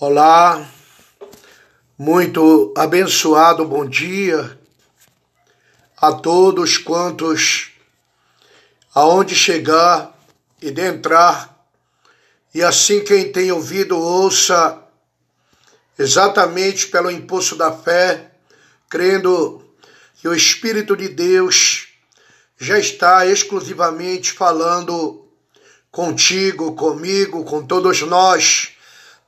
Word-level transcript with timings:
Olá, 0.00 0.64
muito 1.98 2.72
abençoado 2.76 3.64
bom 3.64 3.84
dia 3.84 4.56
a 5.96 6.12
todos 6.12 6.78
quantos, 6.78 7.72
aonde 8.94 9.34
chegar 9.34 10.16
e 10.62 10.70
de 10.70 10.82
entrar, 10.82 11.66
e 12.54 12.62
assim 12.62 13.02
quem 13.02 13.32
tem 13.32 13.50
ouvido 13.50 13.98
ouça 13.98 14.80
exatamente 15.98 16.86
pelo 16.86 17.10
impulso 17.10 17.56
da 17.56 17.72
fé, 17.72 18.30
crendo 18.88 19.68
que 20.20 20.28
o 20.28 20.32
Espírito 20.32 20.96
de 20.96 21.08
Deus 21.08 21.88
já 22.56 22.78
está 22.78 23.26
exclusivamente 23.26 24.30
falando 24.30 25.26
contigo, 25.90 26.76
comigo, 26.76 27.42
com 27.42 27.66
todos 27.66 28.00
nós 28.02 28.77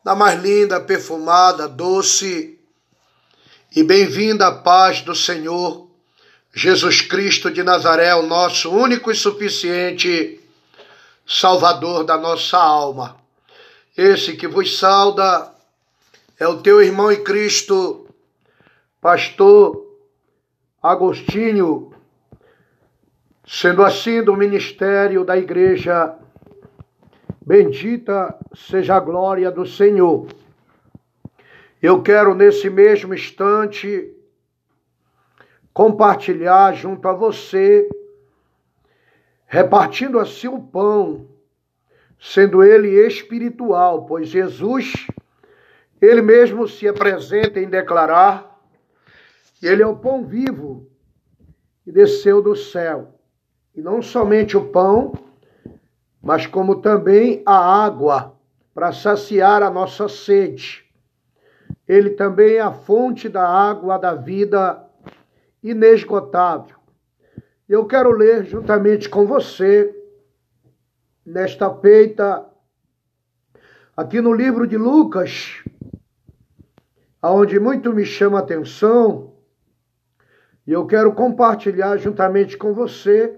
da 0.03 0.15
mais 0.15 0.41
linda, 0.41 0.81
perfumada, 0.81 1.69
doce 1.69 2.59
e 3.75 3.83
bem-vinda 3.83 4.51
paz 4.51 5.03
do 5.03 5.15
Senhor 5.15 5.89
Jesus 6.53 7.03
Cristo 7.03 7.51
de 7.51 7.63
Nazaré, 7.63 8.15
o 8.15 8.23
nosso 8.23 8.71
único 8.71 9.11
e 9.11 9.15
suficiente 9.15 10.41
Salvador 11.27 12.03
da 12.03 12.17
nossa 12.17 12.57
alma. 12.57 13.17
Esse 13.97 14.37
que 14.37 14.49
vos 14.49 14.79
sauda 14.79 15.53
é 16.39 16.49
o 16.49 16.63
teu 16.63 16.83
irmão 16.83 17.13
em 17.13 17.23
Cristo, 17.23 18.09
pastor 19.01 19.87
Agostinho, 20.83 21.95
sendo 23.47 23.85
assim 23.85 24.23
do 24.23 24.35
ministério 24.35 25.25
da 25.25 25.37
Igreja 25.37 26.17
Bendita 27.51 28.39
seja 28.55 28.95
a 28.95 29.01
glória 29.01 29.51
do 29.51 29.67
Senhor. 29.67 30.29
Eu 31.83 32.01
quero 32.01 32.33
nesse 32.33 32.71
mesmo 32.71 33.13
instante 33.13 34.15
compartilhar 35.75 36.73
junto 36.75 37.09
a 37.09 37.13
você, 37.13 37.89
repartindo 39.49 40.21
assim 40.21 40.47
o 40.47 40.63
pão, 40.63 41.27
sendo 42.21 42.63
ele 42.63 43.05
espiritual, 43.05 44.07
pois 44.07 44.29
Jesus, 44.29 45.09
ele 46.01 46.23
mesmo 46.23 46.69
se 46.69 46.87
apresenta 46.87 47.59
em 47.59 47.69
declarar 47.69 48.61
ele 49.61 49.83
é 49.83 49.87
o 49.89 49.97
pão 49.97 50.25
vivo 50.25 50.89
que 51.83 51.91
desceu 51.91 52.41
do 52.41 52.55
céu. 52.55 53.19
E 53.75 53.83
não 53.83 54.01
somente 54.01 54.57
o 54.57 54.69
pão, 54.69 55.30
mas 56.31 56.47
como 56.47 56.77
também 56.77 57.43
a 57.45 57.85
água 57.85 58.37
para 58.73 58.93
saciar 58.93 59.65
a 59.65 59.69
nossa 59.69 60.09
sede. 60.09 60.89
Ele 61.89 62.11
também 62.11 62.55
é 62.55 62.61
a 62.61 62.71
fonte 62.71 63.29
da 63.29 63.45
água 63.45 63.99
da 63.99 64.15
vida 64.15 64.81
inesgotável. 65.61 66.77
Eu 67.69 67.85
quero 67.85 68.13
ler 68.13 68.45
juntamente 68.45 69.09
com 69.09 69.27
você, 69.27 69.93
nesta 71.27 71.69
feita, 71.75 72.47
aqui 73.97 74.21
no 74.21 74.33
livro 74.33 74.69
de 74.69 74.77
Lucas, 74.77 75.65
aonde 77.21 77.59
muito 77.59 77.93
me 77.93 78.05
chama 78.05 78.39
a 78.39 78.43
atenção, 78.43 79.35
e 80.65 80.71
eu 80.71 80.87
quero 80.87 81.13
compartilhar 81.13 81.97
juntamente 81.97 82.57
com 82.57 82.73
você 82.73 83.37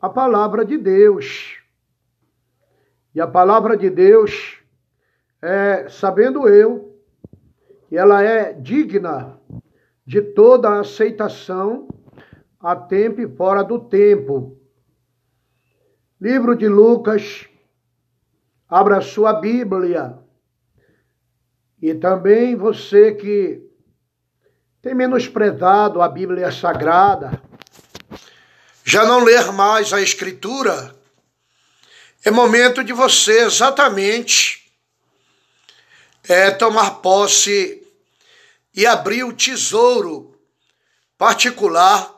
a 0.00 0.08
palavra 0.08 0.64
de 0.64 0.76
Deus. 0.76 1.56
E 3.14 3.20
a 3.20 3.26
palavra 3.26 3.76
de 3.76 3.88
Deus, 3.88 4.58
é, 5.40 5.88
sabendo 5.88 6.48
eu, 6.48 7.00
que 7.88 7.96
ela 7.96 8.22
é 8.22 8.52
digna 8.52 9.40
de 10.04 10.20
toda 10.20 10.68
a 10.68 10.80
aceitação, 10.80 11.88
a 12.60 12.76
tempo 12.76 13.20
e 13.20 13.28
fora 13.28 13.62
do 13.62 13.78
tempo. 13.78 14.58
Livro 16.20 16.56
de 16.56 16.68
Lucas, 16.68 17.48
abra 18.68 19.00
sua 19.00 19.32
Bíblia. 19.34 20.18
E 21.80 21.94
também 21.94 22.56
você 22.56 23.12
que 23.14 23.62
tem 24.82 24.94
menosprezado 24.94 26.00
a 26.00 26.08
Bíblia 26.08 26.50
Sagrada, 26.50 27.40
já 28.88 29.04
não 29.04 29.24
ler 29.24 29.50
mais 29.52 29.92
a 29.92 30.00
Escritura, 30.00 30.96
é 32.24 32.30
momento 32.30 32.84
de 32.84 32.92
você 32.92 33.40
exatamente 33.40 34.72
é, 36.22 36.52
tomar 36.52 37.02
posse 37.02 37.84
e 38.72 38.86
abrir 38.86 39.24
o 39.24 39.32
tesouro 39.32 40.38
particular, 41.18 42.14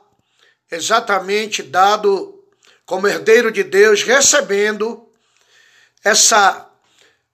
exatamente 0.70 1.62
dado 1.62 2.38
como 2.84 3.08
herdeiro 3.08 3.50
de 3.50 3.64
Deus, 3.64 4.02
recebendo 4.02 5.08
essa 6.04 6.68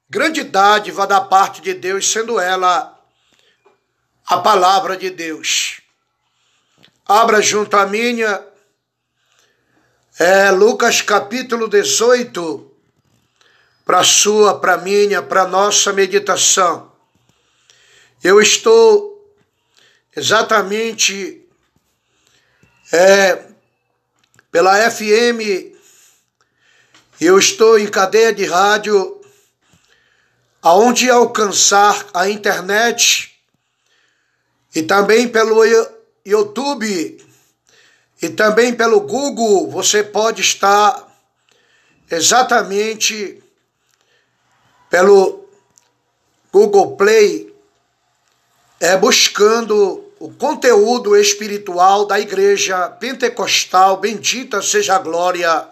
grande 0.08 0.44
dádiva 0.44 1.08
da 1.08 1.20
parte 1.20 1.60
de 1.60 1.74
Deus, 1.74 2.08
sendo 2.08 2.38
ela 2.38 3.04
a 4.26 4.38
palavra 4.38 4.96
de 4.96 5.10
Deus. 5.10 5.80
Abra 7.04 7.42
junto 7.42 7.76
à 7.76 7.84
minha 7.84 8.53
é 10.18 10.48
Lucas 10.52 11.02
capítulo 11.02 11.68
18, 11.68 12.70
para 13.84 14.04
sua, 14.04 14.60
para 14.60 14.76
minha, 14.76 15.20
para 15.20 15.48
nossa 15.48 15.92
meditação. 15.92 16.92
Eu 18.22 18.40
estou 18.40 19.34
exatamente 20.14 21.44
é, 22.92 23.44
pela 24.52 24.88
FM, 24.88 25.74
eu 27.20 27.36
estou 27.36 27.76
em 27.76 27.88
cadeia 27.88 28.32
de 28.32 28.44
rádio, 28.44 29.20
aonde 30.62 31.10
alcançar 31.10 32.06
a 32.14 32.30
internet 32.30 33.36
e 34.74 34.82
também 34.84 35.28
pelo 35.28 35.64
YouTube 36.24 37.23
e 38.22 38.28
também 38.28 38.74
pelo 38.74 39.00
Google 39.00 39.70
você 39.70 40.02
pode 40.02 40.40
estar 40.40 41.12
exatamente 42.10 43.42
pelo 44.88 45.48
Google 46.52 46.96
Play 46.96 47.54
é, 48.80 48.96
buscando 48.96 50.04
o 50.18 50.32
conteúdo 50.32 51.16
espiritual 51.16 52.06
da 52.06 52.20
igreja 52.20 52.88
pentecostal. 52.88 53.96
Bendita 53.98 54.62
seja 54.62 54.96
a 54.96 54.98
glória 54.98 55.68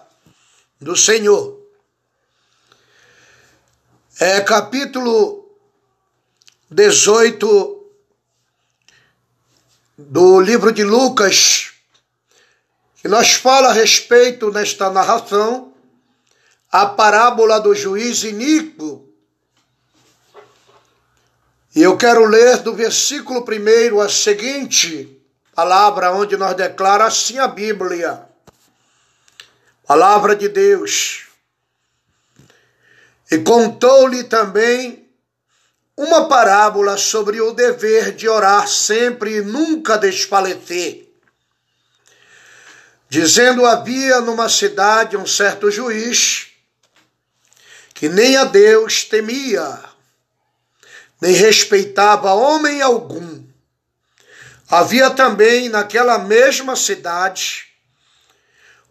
do 0.81 0.97
Senhor. 0.97 1.59
É 4.19 4.41
capítulo 4.41 5.49
18 6.71 7.87
do 9.97 10.41
livro 10.41 10.73
de 10.73 10.85
Lucas 10.85 11.72
que 13.03 13.09
nós 13.09 13.33
fala 13.33 13.71
a 13.71 13.73
respeito 13.73 14.53
nesta 14.53 14.89
narração 14.89 15.75
a 16.71 16.87
parábola 16.87 17.61
do 17.61 17.75
juiz 17.75 18.23
iníquo. 18.23 19.13
E 21.75 21.83
eu 21.83 21.97
quero 21.97 22.25
ler 22.25 22.59
do 22.59 22.73
versículo 22.73 23.45
primeiro 23.45 24.01
a 24.01 24.09
seguinte 24.09 25.21
palavra, 25.53 26.13
onde 26.13 26.37
nós 26.37 26.55
declara 26.55 27.05
assim 27.05 27.41
a 27.41 27.49
Bíblia. 27.49 28.25
Palavra 29.85 30.37
de 30.37 30.49
Deus. 30.49 31.27
E 33.33 33.39
contou-lhe 33.39 34.23
também 34.25 35.09
uma 35.97 36.29
parábola 36.29 36.97
sobre 36.97 37.41
o 37.41 37.53
dever 37.53 38.15
de 38.15 38.29
orar 38.29 38.69
sempre 38.69 39.39
e 39.39 39.43
nunca 39.43 39.99
desfalecer 39.99 41.02
dizendo 43.13 43.67
havia 43.67 44.23
numa 44.23 44.49
cidade 44.49 45.19
um 45.19 45.27
certo 45.27 45.71
juiz 45.71 46.47
que 47.93 48.09
nem 48.09 48.39
a 48.39 48.45
Deus 48.45 49.05
temia, 49.05 49.85
nem 51.21 51.35
respeitava 51.35 52.33
homem 52.33 52.81
algum. 52.81 53.45
Havia 54.67 55.11
também 55.11 55.69
naquela 55.69 56.21
mesma 56.21 56.75
cidade 56.75 57.67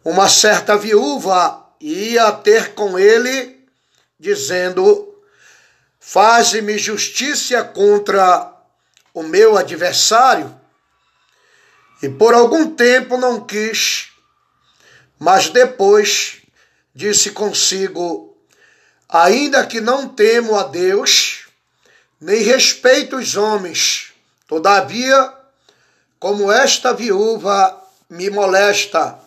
uma 0.05 0.29
certa 0.29 0.77
viúva 0.77 1.65
ia 1.79 2.31
ter 2.31 2.75
com 2.75 2.99
ele, 2.99 3.65
dizendo: 4.19 5.19
Faze-me 5.99 6.77
justiça 6.77 7.63
contra 7.63 8.53
o 9.15 9.23
meu 9.23 9.57
adversário. 9.57 10.55
E 12.03 12.09
por 12.09 12.35
algum 12.35 12.75
tempo 12.75 13.17
não 13.17 13.43
quis 13.43 14.10
mas 15.21 15.51
depois 15.51 16.41
disse 16.95 17.29
consigo: 17.29 18.35
Ainda 19.07 19.67
que 19.67 19.79
não 19.79 20.09
temo 20.09 20.57
a 20.57 20.63
Deus, 20.63 21.45
nem 22.19 22.41
respeito 22.41 23.17
os 23.17 23.35
homens. 23.35 24.13
Todavia, 24.47 25.31
como 26.19 26.51
esta 26.51 26.91
viúva 26.91 27.79
me 28.09 28.31
molesta, 28.31 29.19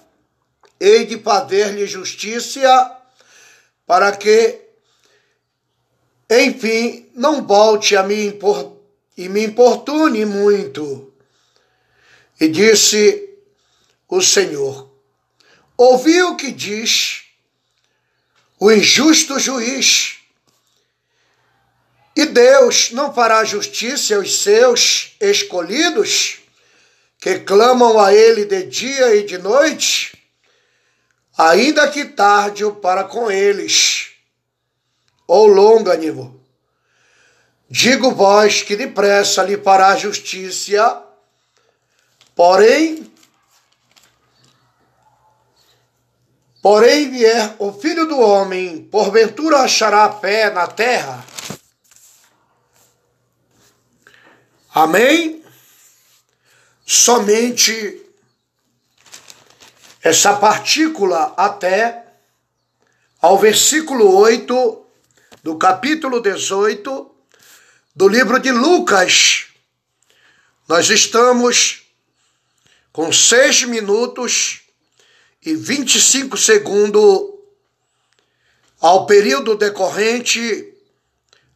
hei 0.81 1.07
de 1.07 1.21
fazer-lhe 1.21 1.87
justiça 1.87 2.99
para 3.87 4.17
que, 4.17 4.63
enfim, 6.29 7.09
não 7.15 7.47
volte 7.47 7.97
a 7.97 8.03
me 8.03 8.37
e 9.17 9.29
me 9.29 9.45
importune 9.45 10.27
muito. 10.27 11.15
E 12.41 12.49
disse 12.49 13.39
o 14.09 14.21
Senhor: 14.21 14.94
Ouvi 15.77 16.23
o 16.23 16.37
que 16.37 16.53
diz 16.53 17.23
o 18.59 18.71
injusto 18.71 19.39
juiz. 19.39 20.19
E 22.17 22.27
Deus 22.27 22.93
não 22.93 23.13
fará 23.13 23.45
justiça 23.45 24.15
aos 24.15 24.43
seus 24.43 25.17
escolhidos, 25.21 26.39
que 27.19 27.41
clamam 27.41 27.99
a 27.99 28.15
Ele 28.15 28.45
de 28.45 28.63
dia 28.65 29.17
e 29.17 29.25
de 29.25 29.39
noite? 29.39 30.15
ainda 31.37 31.89
que 31.89 32.05
tarde 32.05 32.65
para 32.81 33.05
com 33.05 33.31
eles, 33.31 34.13
ou 35.27 35.47
longa-nível. 35.47 36.41
Digo 37.69 38.13
vós 38.13 38.63
que 38.63 38.77
depressa 38.77 39.43
lhe 39.43 39.57
fará 39.59 39.97
justiça, 39.97 41.03
porém, 42.37 43.11
porém 46.65 47.11
vier 47.11 47.57
o 47.59 47.75
filho 47.75 48.07
do 48.07 48.19
homem, 48.19 48.85
porventura 48.85 49.59
achará 49.59 50.09
pé 50.09 50.49
na 50.49 50.67
terra? 50.67 51.23
Amém? 54.75 55.45
Somente 56.87 58.01
essa 60.03 60.37
partícula 60.37 61.35
até 61.37 62.03
ao 63.21 63.39
versículo 63.39 64.17
8 64.17 64.87
do 65.43 65.59
capítulo 65.59 66.19
18 66.19 67.15
do 67.95 68.09
livro 68.09 68.39
de 68.39 68.51
Lucas. 68.51 69.49
Nós 70.67 70.89
estamos 70.89 71.83
com 72.91 73.13
seis 73.13 73.65
minutos 73.65 74.64
e 75.45 75.55
25 75.55 76.37
segundos 76.37 77.35
ao 78.81 79.07
período 79.07 79.57
decorrente 79.57 80.73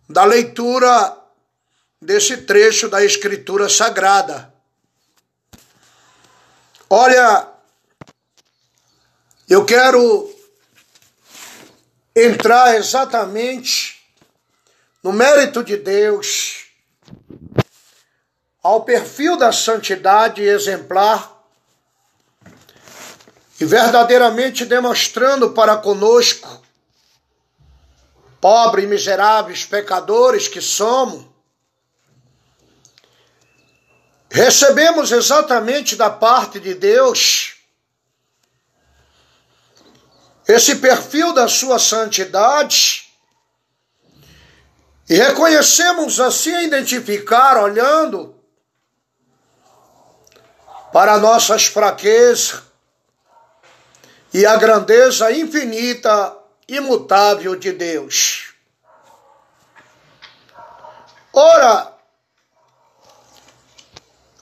da 0.08 0.24
leitura 0.24 1.16
desse 2.00 2.38
trecho 2.38 2.88
da 2.88 3.04
Escritura 3.04 3.68
Sagrada. 3.68 4.52
Olha 6.90 7.48
eu 9.48 9.64
quero 9.64 10.30
entrar 12.14 12.76
exatamente 12.76 13.98
no 15.02 15.10
mérito 15.10 15.64
de 15.64 15.78
Deus, 15.78 16.66
ao 18.62 18.84
perfil 18.84 19.38
da 19.38 19.50
santidade 19.50 20.42
exemplar 20.42 21.37
e 23.60 23.64
verdadeiramente 23.64 24.64
demonstrando 24.64 25.50
para 25.50 25.76
conosco, 25.76 26.62
pobres 28.40 28.88
miseráveis 28.88 29.64
pecadores 29.64 30.46
que 30.46 30.60
somos, 30.60 31.26
recebemos 34.30 35.10
exatamente 35.10 35.96
da 35.96 36.08
parte 36.08 36.60
de 36.60 36.74
Deus 36.74 37.56
esse 40.46 40.76
perfil 40.76 41.34
da 41.34 41.48
sua 41.48 41.78
santidade 41.78 43.08
e 45.08 45.14
reconhecemos 45.14 46.20
assim 46.20 46.64
identificar, 46.64 47.56
olhando 47.56 48.34
para 50.92 51.18
nossas 51.18 51.66
fraquezas 51.66 52.67
e 54.32 54.44
a 54.44 54.56
grandeza 54.56 55.32
infinita, 55.32 56.36
imutável 56.68 57.56
de 57.56 57.72
Deus. 57.72 58.52
Ora, 61.32 61.92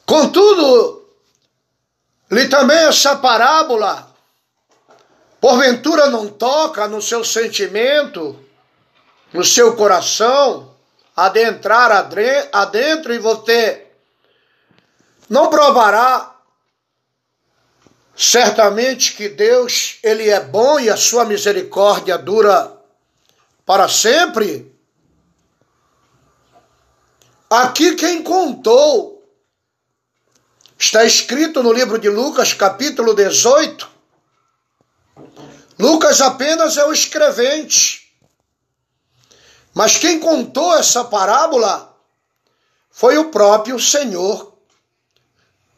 contudo, 0.05 1.09
lhe 2.31 2.49
também 2.49 2.79
essa 2.79 3.17
parábola 3.17 4.15
porventura 5.41 6.09
não 6.09 6.29
toca 6.29 6.89
no 6.89 7.01
seu 7.01 7.25
sentimento, 7.25 8.39
no 9.33 9.45
seu 9.45 9.77
coração, 9.77 10.75
adentrar 11.15 11.93
adentro 12.53 13.15
e 13.15 13.19
você 13.19 13.87
não 15.29 15.49
provará 15.49 16.36
certamente 18.17 19.13
que 19.13 19.29
Deus, 19.29 19.99
ele 20.03 20.29
é 20.29 20.41
bom 20.41 20.81
e 20.81 20.89
a 20.89 20.97
sua 20.97 21.25
misericórdia 21.25 22.17
dura 22.17 22.75
para 23.67 23.89
sempre? 23.89 24.75
Aqui 27.51 27.95
quem 27.95 28.23
contou 28.23 29.23
está 30.79 31.05
escrito 31.05 31.63
no 31.63 31.73
livro 31.73 31.99
de 31.99 32.09
Lucas, 32.09 32.55
capítulo 32.55 33.15
18, 33.15 33.97
Lucas 35.79 36.21
apenas 36.23 36.77
é 36.77 36.85
o 36.85 36.93
escrevente. 36.93 38.07
Mas 39.75 39.99
quem 39.99 40.19
contou 40.19 40.75
essa 40.75 41.05
parábola 41.05 41.95
foi 42.91 43.19
o 43.19 43.31
próprio 43.31 43.79
Senhor, 43.79 44.57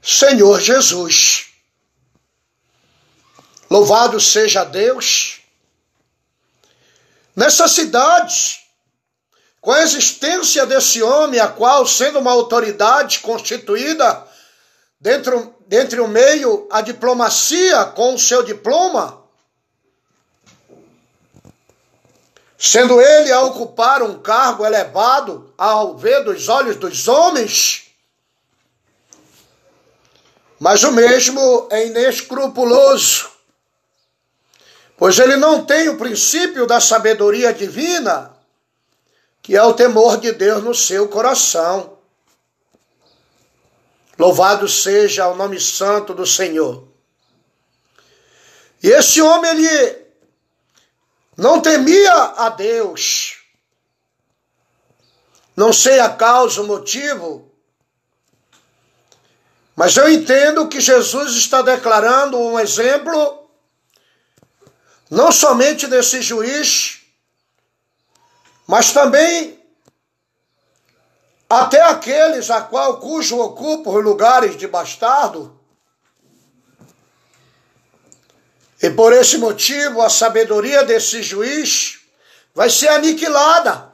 Senhor 0.00 0.60
Jesus. 0.60 1.47
Louvado 3.70 4.18
seja 4.18 4.64
Deus. 4.64 5.40
Nessa 7.36 7.68
cidade, 7.68 8.60
com 9.60 9.70
a 9.70 9.82
existência 9.82 10.64
desse 10.64 11.02
homem, 11.02 11.38
a 11.38 11.48
qual, 11.48 11.86
sendo 11.86 12.18
uma 12.18 12.32
autoridade 12.32 13.20
constituída 13.20 14.26
dentro, 14.98 15.54
dentro 15.66 16.04
o 16.04 16.08
meio, 16.08 16.66
a 16.70 16.80
diplomacia 16.80 17.84
com 17.84 18.14
o 18.14 18.18
seu 18.18 18.42
diploma, 18.42 19.22
sendo 22.56 23.00
ele 23.00 23.30
a 23.30 23.42
ocupar 23.42 24.02
um 24.02 24.18
cargo 24.18 24.66
elevado 24.66 25.52
ao 25.56 25.96
ver 25.96 26.24
dos 26.24 26.48
olhos 26.48 26.76
dos 26.76 27.06
homens, 27.06 27.92
mas 30.58 30.82
o 30.82 30.90
mesmo 30.90 31.68
é 31.70 31.86
inescrupuloso, 31.86 33.37
pois 34.98 35.18
ele 35.18 35.36
não 35.36 35.64
tem 35.64 35.88
o 35.88 35.96
princípio 35.96 36.66
da 36.66 36.80
sabedoria 36.80 37.54
divina, 37.54 38.36
que 39.40 39.56
é 39.56 39.62
o 39.62 39.72
temor 39.72 40.18
de 40.18 40.32
Deus 40.32 40.62
no 40.62 40.74
seu 40.74 41.08
coração. 41.08 41.96
Louvado 44.18 44.68
seja 44.68 45.28
o 45.28 45.36
nome 45.36 45.58
santo 45.58 46.12
do 46.12 46.26
Senhor. 46.26 46.86
E 48.82 48.88
esse 48.88 49.22
homem, 49.22 49.50
ele 49.52 50.06
não 51.36 51.60
temia 51.60 52.12
a 52.12 52.48
Deus. 52.50 53.38
Não 55.56 55.72
sei 55.72 56.00
a 56.00 56.10
causa, 56.10 56.60
o 56.60 56.66
motivo, 56.66 57.48
mas 59.78 59.96
eu 59.96 60.10
entendo 60.10 60.66
que 60.66 60.80
Jesus 60.80 61.36
está 61.36 61.62
declarando 61.62 62.36
um 62.36 62.58
exemplo, 62.58 63.37
não 65.10 65.32
somente 65.32 65.86
desse 65.86 66.22
juiz, 66.22 67.00
mas 68.66 68.92
também 68.92 69.58
até 71.48 71.80
aqueles 71.80 72.50
a 72.50 72.60
qual 72.60 72.98
cujo 73.00 73.38
ocupam 73.38 73.90
os 73.90 74.04
lugares 74.04 74.56
de 74.56 74.66
bastardo, 74.66 75.58
E 78.80 78.90
por 78.90 79.12
esse 79.12 79.38
motivo, 79.38 80.00
a 80.00 80.08
sabedoria 80.08 80.84
desse 80.84 81.22
juiz 81.22 81.98
vai 82.54 82.70
ser 82.70 82.88
aniquilada. 82.88 83.92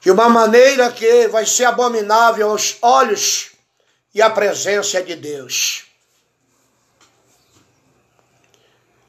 De 0.00 0.10
uma 0.10 0.28
maneira 0.28 0.92
que 0.92 1.26
vai 1.28 1.46
ser 1.46 1.64
abominável 1.64 2.50
aos 2.50 2.76
olhos 2.82 3.52
e 4.14 4.20
à 4.20 4.30
presença 4.30 5.02
de 5.02 5.16
Deus. 5.16 5.86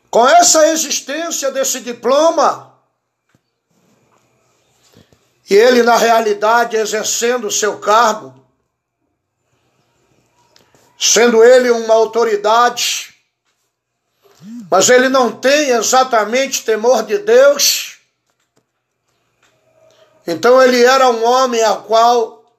Com 0.09 0.27
essa 0.27 0.67
existência 0.67 1.51
desse 1.51 1.81
diploma, 1.81 2.69
E 5.49 5.55
ele, 5.55 5.81
na 5.81 5.97
realidade, 5.97 6.77
exercendo 6.77 7.47
o 7.47 7.51
seu 7.51 7.79
cargo, 7.79 8.35
sendo 10.97 11.43
ele 11.43 11.71
uma 11.71 11.95
autoridade, 11.95 13.15
mas 14.69 14.89
ele 14.91 15.09
não 15.09 15.31
tem 15.31 15.71
exatamente 15.71 16.63
temor 16.63 17.01
de 17.03 17.17
Deus, 17.17 17.97
então 20.27 20.61
ele 20.61 20.83
era 20.83 21.09
um 21.09 21.25
homem 21.25 21.63
ao 21.63 21.81
qual 21.83 22.53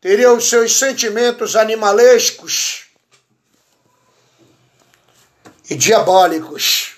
teria 0.00 0.32
os 0.32 0.48
seus 0.48 0.78
sentimentos 0.78 1.54
animalescos 1.54 2.85
e 5.68 5.74
diabólicos. 5.74 6.96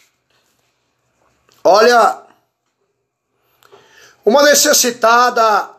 Olha, 1.65 2.23
uma 4.25 4.43
necessitada 4.43 5.71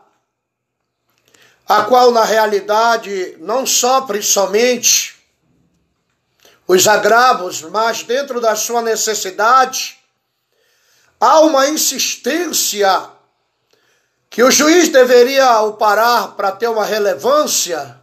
a 1.68 1.84
qual 1.84 2.10
na 2.10 2.24
realidade 2.24 3.36
não 3.38 3.64
sofre 3.64 4.22
somente 4.22 5.16
os 6.66 6.86
agravos, 6.88 7.62
mas 7.62 8.02
dentro 8.02 8.40
da 8.40 8.56
sua 8.56 8.82
necessidade 8.82 9.98
há 11.20 11.40
uma 11.40 11.68
insistência 11.68 13.10
que 14.28 14.42
o 14.42 14.50
juiz 14.50 14.88
deveria 14.88 15.60
o 15.62 15.74
parar 15.74 16.36
para 16.36 16.52
ter 16.52 16.68
uma 16.68 16.84
relevância, 16.84 18.00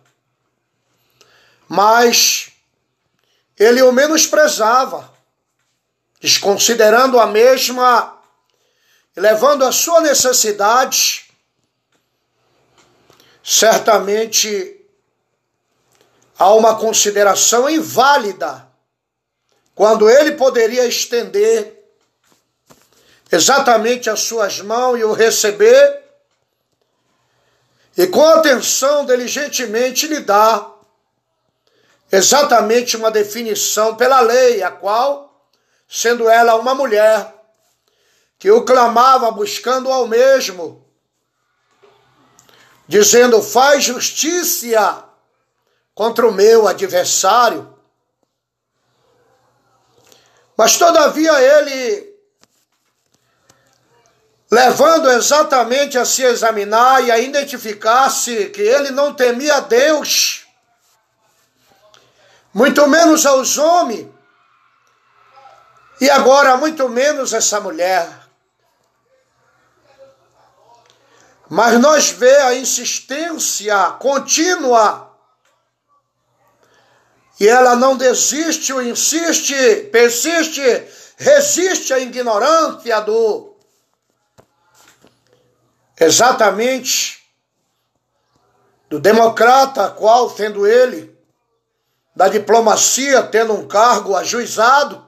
mas 1.67 2.46
ele 3.57 3.81
o 3.81 3.91
menosprezava, 3.91 5.11
desconsiderando 6.19 7.19
a 7.19 7.27
mesma 7.27 8.17
levando 9.17 9.65
a 9.65 9.71
sua 9.71 9.99
necessidade. 9.99 11.25
Certamente 13.43 14.85
há 16.37 16.53
uma 16.53 16.77
consideração 16.77 17.67
inválida 17.67 18.67
quando 19.73 20.09
ele 20.09 20.33
poderia 20.33 20.85
estender 20.85 21.73
exatamente 23.31 24.09
as 24.09 24.21
suas 24.21 24.61
mãos 24.61 24.99
e 24.99 25.03
o 25.03 25.13
receber 25.13 26.03
e 27.97 28.05
com 28.07 28.23
atenção 28.27 29.05
diligentemente 29.05 30.07
lhe 30.07 30.19
dar 30.19 30.76
exatamente 32.11 32.95
uma 32.95 33.11
definição 33.11 33.95
pela 33.95 34.19
lei, 34.21 34.63
a 34.63 34.71
qual, 34.71 35.49
sendo 35.87 36.29
ela 36.29 36.55
uma 36.55 36.73
mulher 36.73 37.33
que 38.39 38.51
o 38.51 38.63
clamava 38.63 39.31
buscando 39.31 39.91
ao 39.91 40.07
mesmo, 40.07 40.85
dizendo: 42.87 43.41
Faz 43.41 43.83
justiça 43.83 45.03
contra 45.93 46.27
o 46.27 46.33
meu 46.33 46.67
adversário. 46.67 47.75
Mas 50.55 50.75
todavia 50.77 51.39
ele, 51.39 52.15
levando 54.49 55.09
exatamente 55.11 55.97
a 55.99 56.05
se 56.05 56.23
examinar 56.23 57.03
e 57.03 57.11
a 57.11 57.19
identificar-se 57.19 58.49
que 58.49 58.61
ele 58.61 58.89
não 58.89 59.13
temia 59.13 59.59
Deus, 59.59 60.46
muito 62.53 62.87
menos 62.87 63.25
aos 63.25 63.57
homens, 63.57 64.07
e 65.99 66.09
agora 66.09 66.57
muito 66.57 66.87
menos 66.87 67.33
essa 67.33 67.59
mulher. 67.59 68.27
Mas 71.49 71.79
nós 71.79 72.09
vê 72.09 72.35
a 72.37 72.55
insistência 72.55 73.91
contínua 73.91 75.07
e 77.39 77.47
ela 77.47 77.75
não 77.75 77.95
desiste 77.95 78.73
ou 78.73 78.81
insiste, 78.81 79.83
persiste, 79.91 80.61
resiste 81.17 81.93
à 81.93 81.99
ignorância 81.99 82.99
do 83.01 83.55
exatamente 85.99 87.17
do 88.89 88.99
democrata, 88.99 89.89
qual 89.89 90.29
sendo 90.29 90.65
ele 90.65 91.16
da 92.17 92.27
diplomacia, 92.27 93.21
tendo 93.21 93.53
um 93.53 93.67
cargo 93.67 94.15
ajuizado. 94.15 95.05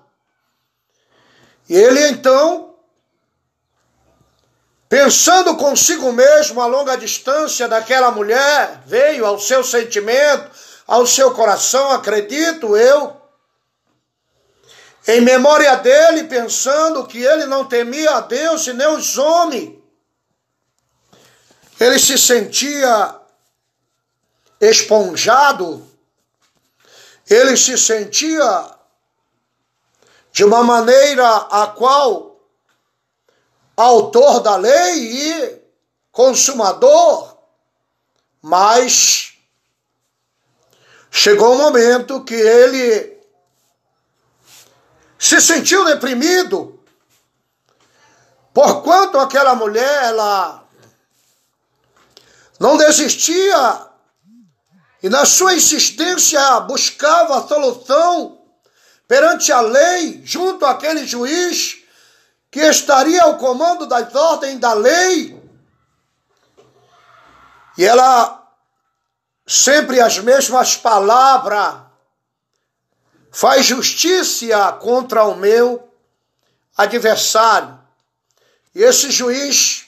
E 1.68 1.76
ele 1.76 2.08
então 2.08 2.70
Pensando 4.90 5.56
consigo 5.56 6.12
mesmo 6.12 6.60
a 6.60 6.66
longa 6.66 6.98
distância 6.98 7.68
daquela 7.68 8.10
mulher, 8.10 8.82
veio 8.88 9.24
ao 9.24 9.40
seu 9.40 9.64
sentimento, 9.64 10.50
ao 10.88 11.06
seu 11.06 11.32
coração, 11.36 11.92
acredito 11.92 12.76
eu, 12.76 13.16
em 15.08 15.22
memória 15.22 15.76
dele, 15.76 16.24
pensando 16.24 17.06
que 17.06 17.20
ele 17.20 17.46
não 17.46 17.66
temia 17.66 18.16
a 18.16 18.22
Deus 18.22 18.66
e 18.66 18.74
nem 18.74 18.88
os 18.88 19.16
homens. 19.16 19.78
Ele 21.80 22.00
se 22.00 22.18
sentia 22.18 23.16
esponjado, 24.60 25.89
ele 27.30 27.56
se 27.56 27.78
sentia 27.78 28.76
de 30.32 30.44
uma 30.44 30.64
maneira 30.64 31.28
a 31.28 31.68
qual 31.68 32.40
autor 33.78 34.42
da 34.42 34.56
lei 34.56 35.34
e 35.34 35.62
consumador, 36.12 37.38
mas 38.42 39.34
chegou 41.12 41.54
um 41.54 41.58
momento 41.58 42.24
que 42.24 42.34
ele 42.34 43.18
se 45.18 45.40
sentiu 45.40 45.86
deprimido, 45.86 46.82
porquanto 48.54 49.20
aquela 49.20 49.54
mulher 49.56 50.04
ela 50.06 50.68
não 52.60 52.76
desistia 52.76 53.89
e 55.02 55.10
na 55.10 55.26
sua 55.26 55.54
insistência 55.54 56.60
buscava 56.62 57.38
a 57.38 57.48
solução 57.48 58.42
perante 59.08 59.52
a 59.52 59.62
lei 59.62 60.22
junto 60.26 60.66
àquele 60.66 61.08
juiz 61.08 61.78
que 62.52 62.60
estaria 62.60 63.24
ao 63.24 63.38
comando 63.38 63.88
das 63.88 64.14
ordens 64.14 64.60
da 64.60 64.74
lei. 64.74 65.40
E 67.78 67.86
ela, 67.86 68.46
sempre 69.48 70.02
as 70.02 70.20
mesmas 70.20 70.76
palavras, 70.76 71.82
faz 73.32 73.66
justiça 73.66 74.72
contra 74.74 75.24
o 75.24 75.36
meu 75.36 75.90
adversário. 76.76 77.80
E 78.76 78.84
esse 78.84 79.12
juiz 79.12 79.86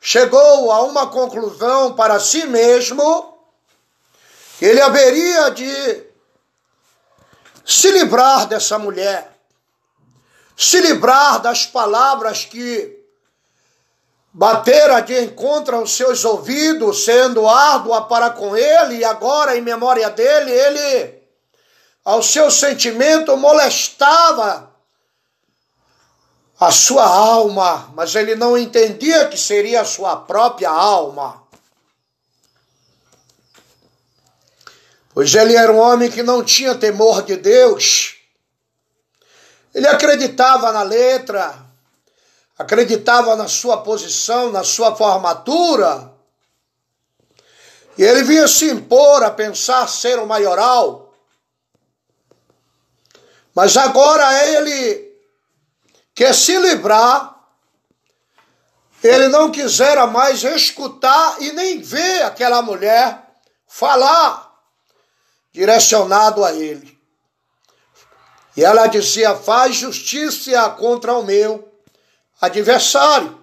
chegou 0.00 0.70
a 0.70 0.82
uma 0.82 1.06
conclusão 1.08 1.94
para 1.94 2.20
si 2.20 2.46
mesmo 2.46 3.29
ele 4.64 4.80
haveria 4.80 5.50
de 5.50 6.04
se 7.64 7.90
livrar 7.90 8.46
dessa 8.46 8.78
mulher 8.78 9.30
se 10.60 10.78
livrar 10.78 11.40
das 11.40 11.64
palavras 11.64 12.44
que 12.44 13.02
bateram 14.30 15.00
de 15.00 15.18
encontro 15.18 15.74
aos 15.74 15.96
seus 15.96 16.22
ouvidos, 16.22 17.02
sendo 17.06 17.48
árdua 17.48 18.02
para 18.02 18.28
com 18.28 18.54
ele, 18.54 18.98
e 18.98 19.04
agora, 19.04 19.56
em 19.56 19.62
memória 19.62 20.10
dele, 20.10 20.50
ele, 20.50 21.22
ao 22.04 22.22
seu 22.22 22.50
sentimento, 22.50 23.34
molestava 23.38 24.70
a 26.60 26.70
sua 26.70 27.06
alma, 27.06 27.90
mas 27.94 28.14
ele 28.14 28.34
não 28.34 28.58
entendia 28.58 29.28
que 29.28 29.38
seria 29.38 29.80
a 29.80 29.86
sua 29.86 30.14
própria 30.14 30.68
alma. 30.68 31.39
Pois 35.20 35.34
ele 35.34 35.54
era 35.54 35.70
um 35.70 35.76
homem 35.76 36.10
que 36.10 36.22
não 36.22 36.42
tinha 36.42 36.74
temor 36.74 37.20
de 37.20 37.36
Deus 37.36 38.16
ele 39.74 39.86
acreditava 39.86 40.72
na 40.72 40.82
letra, 40.82 41.62
acreditava 42.58 43.36
na 43.36 43.46
sua 43.46 43.82
posição, 43.82 44.50
na 44.50 44.64
sua 44.64 44.96
formatura. 44.96 46.10
E 47.98 48.02
ele 48.02 48.22
vinha 48.22 48.48
se 48.48 48.70
impor 48.70 49.22
a 49.22 49.30
pensar 49.30 49.86
ser 49.90 50.18
o 50.18 50.26
maioral. 50.26 51.14
Mas 53.54 53.76
agora 53.76 54.48
ele 54.48 55.14
quer 56.14 56.34
se 56.34 56.58
livrar, 56.58 57.36
ele 59.04 59.28
não 59.28 59.50
quisera 59.50 60.06
mais 60.06 60.42
escutar 60.42 61.42
e 61.42 61.52
nem 61.52 61.78
ver 61.82 62.22
aquela 62.22 62.62
mulher 62.62 63.22
falar 63.66 64.49
direcionado 65.52 66.44
a 66.44 66.52
ele. 66.52 66.98
E 68.56 68.64
ela 68.64 68.86
dizia: 68.86 69.34
faz 69.34 69.76
justiça 69.76 70.68
contra 70.70 71.14
o 71.14 71.22
meu 71.22 71.70
adversário. 72.40 73.40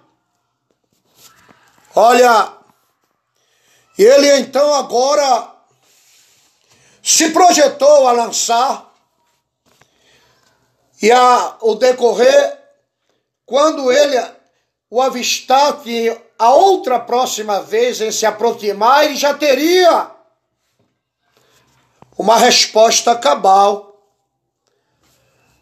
Olha, 1.94 2.52
ele 3.96 4.36
então 4.38 4.74
agora 4.74 5.54
se 7.02 7.30
projetou 7.30 8.06
a 8.06 8.12
lançar 8.12 8.88
e 11.00 11.10
a, 11.12 11.56
o 11.60 11.74
decorrer, 11.76 12.58
quando 13.46 13.90
ele 13.90 14.16
o 14.90 15.00
avistar 15.00 15.80
que 15.80 16.16
a 16.38 16.50
outra 16.50 16.98
próxima 16.98 17.60
vez 17.62 18.00
em 18.00 18.10
se 18.10 18.26
aproximar, 18.26 19.04
ele 19.04 19.16
já 19.16 19.34
teria 19.34 20.10
uma 22.18 22.36
resposta 22.36 23.14
cabal 23.14 23.96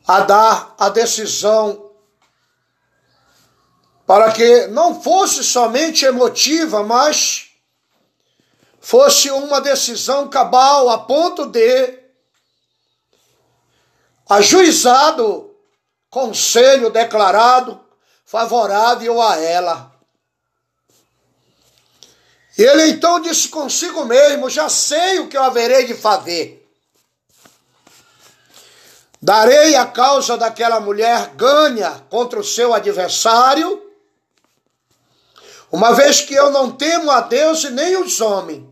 a 0.08 0.20
dar 0.20 0.74
a 0.78 0.88
decisão 0.88 1.92
para 4.06 4.32
que 4.32 4.68
não 4.68 5.02
fosse 5.02 5.44
somente 5.44 6.06
emotiva, 6.06 6.82
mas 6.82 7.50
fosse 8.80 9.30
uma 9.30 9.60
decisão 9.60 10.28
cabal 10.28 10.88
a 10.88 10.98
ponto 10.98 11.44
de 11.46 11.98
ajuizado 14.28 15.54
conselho 16.08 16.88
declarado 16.88 17.84
favorável 18.24 19.20
a 19.20 19.36
ela. 19.36 19.95
Ele 22.56 22.90
então 22.90 23.20
disse 23.20 23.48
consigo 23.48 24.04
mesmo: 24.04 24.48
Já 24.48 24.68
sei 24.68 25.18
o 25.18 25.28
que 25.28 25.36
eu 25.36 25.42
haverei 25.42 25.86
de 25.86 25.94
fazer. 25.94 26.62
Darei 29.20 29.74
a 29.74 29.86
causa 29.86 30.36
daquela 30.36 30.78
mulher 30.78 31.34
ganha 31.34 32.02
contra 32.08 32.38
o 32.38 32.44
seu 32.44 32.72
adversário, 32.72 33.82
uma 35.70 35.92
vez 35.92 36.20
que 36.20 36.34
eu 36.34 36.50
não 36.50 36.70
temo 36.70 37.10
a 37.10 37.22
Deus 37.22 37.64
e 37.64 37.70
nem 37.70 37.96
os 37.96 38.20
homens. 38.20 38.64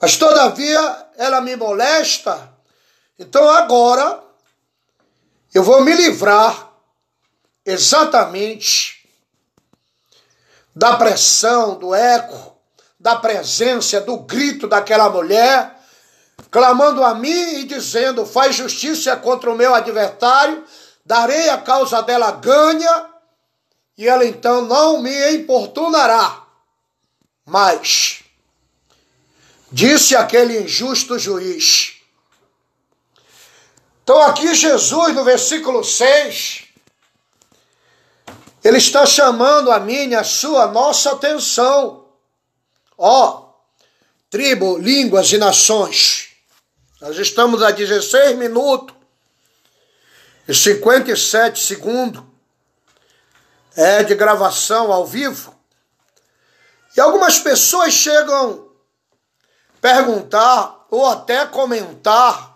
Mas 0.00 0.16
todavia 0.16 1.08
ela 1.16 1.40
me 1.40 1.56
molesta, 1.56 2.54
então 3.18 3.50
agora 3.50 4.22
eu 5.52 5.62
vou 5.62 5.82
me 5.82 5.92
livrar 5.92 6.70
exatamente 7.66 8.99
da 10.74 10.96
pressão, 10.96 11.78
do 11.78 11.94
eco, 11.94 12.56
da 12.98 13.16
presença, 13.16 14.00
do 14.00 14.18
grito 14.18 14.66
daquela 14.66 15.08
mulher, 15.08 15.78
clamando 16.50 17.02
a 17.02 17.14
mim 17.14 17.60
e 17.60 17.64
dizendo: 17.64 18.26
Faz 18.26 18.56
justiça 18.56 19.16
contra 19.16 19.50
o 19.50 19.56
meu 19.56 19.74
adversário, 19.74 20.64
darei 21.04 21.48
a 21.48 21.58
causa 21.58 22.02
dela 22.02 22.30
ganha, 22.32 23.06
e 23.96 24.06
ela 24.06 24.24
então 24.24 24.62
não 24.62 25.00
me 25.00 25.32
importunará. 25.32 26.44
Mas, 27.44 28.22
disse 29.72 30.14
aquele 30.14 30.60
injusto 30.60 31.18
juiz. 31.18 31.94
Então, 34.02 34.22
aqui 34.22 34.54
Jesus, 34.54 35.14
no 35.14 35.24
versículo 35.24 35.84
6, 35.84 36.64
ele 38.62 38.78
está 38.78 39.06
chamando 39.06 39.70
a 39.70 39.80
minha, 39.80 40.20
a 40.20 40.24
sua, 40.24 40.64
a 40.64 40.68
nossa 40.68 41.12
atenção. 41.12 42.06
Ó, 42.96 43.54
tribo, 44.28 44.78
línguas 44.78 45.32
e 45.32 45.38
nações. 45.38 46.28
Nós 47.00 47.16
estamos 47.16 47.62
a 47.62 47.70
16 47.70 48.36
minutos 48.36 48.94
e 50.46 50.54
57 50.54 51.58
segundos 51.58 52.22
é 53.74 54.02
de 54.02 54.14
gravação 54.14 54.92
ao 54.92 55.06
vivo. 55.06 55.54
E 56.96 57.00
algumas 57.00 57.38
pessoas 57.38 57.94
chegam 57.94 58.68
perguntar 59.80 60.86
ou 60.90 61.06
até 61.06 61.46
comentar 61.46 62.50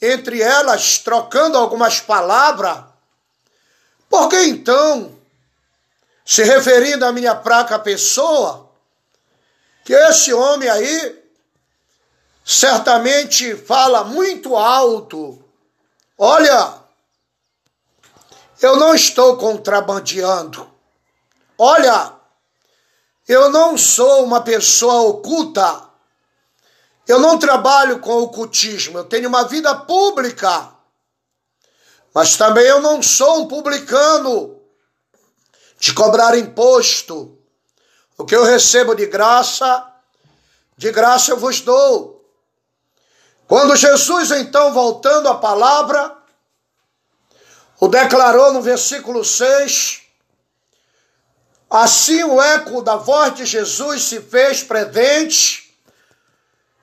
entre 0.00 0.40
elas 0.40 0.98
trocando 0.98 1.58
algumas 1.58 2.00
palavras. 2.00 2.84
Por 4.08 4.28
que 4.28 4.42
então 4.44 5.16
se 6.24 6.42
referindo 6.44 7.04
à 7.04 7.12
minha 7.12 7.40
fraca 7.40 7.78
pessoa, 7.78 8.70
que 9.84 9.92
esse 9.92 10.32
homem 10.32 10.68
aí 10.68 11.22
certamente 12.44 13.56
fala 13.56 14.04
muito 14.04 14.56
alto. 14.56 15.42
Olha, 16.16 16.74
eu 18.60 18.76
não 18.76 18.94
estou 18.94 19.36
contrabandeando. 19.36 20.70
Olha, 21.58 22.12
eu 23.26 23.50
não 23.50 23.76
sou 23.76 24.24
uma 24.24 24.40
pessoa 24.40 25.02
oculta. 25.02 25.88
Eu 27.06 27.18
não 27.18 27.38
trabalho 27.38 27.98
com 27.98 28.18
ocultismo. 28.18 28.98
Eu 28.98 29.04
tenho 29.04 29.28
uma 29.28 29.44
vida 29.44 29.74
pública. 29.74 30.72
Mas 32.14 32.36
também 32.36 32.64
eu 32.64 32.80
não 32.80 33.02
sou 33.02 33.40
um 33.40 33.48
publicano 33.48 34.61
de 35.82 35.92
cobrar 35.92 36.38
imposto. 36.38 37.36
O 38.16 38.24
que 38.24 38.36
eu 38.36 38.44
recebo 38.44 38.94
de 38.94 39.06
graça, 39.06 39.84
de 40.76 40.92
graça 40.92 41.32
eu 41.32 41.36
vos 41.36 41.60
dou. 41.60 42.24
Quando 43.48 43.74
Jesus, 43.74 44.30
então, 44.30 44.72
voltando 44.72 45.28
à 45.28 45.34
palavra, 45.34 46.16
o 47.80 47.88
declarou 47.88 48.52
no 48.52 48.62
versículo 48.62 49.24
6, 49.24 50.02
assim 51.68 52.22
o 52.22 52.40
eco 52.40 52.80
da 52.80 52.94
voz 52.94 53.34
de 53.34 53.44
Jesus 53.44 54.04
se 54.04 54.20
fez 54.20 54.62
presente, 54.62 55.76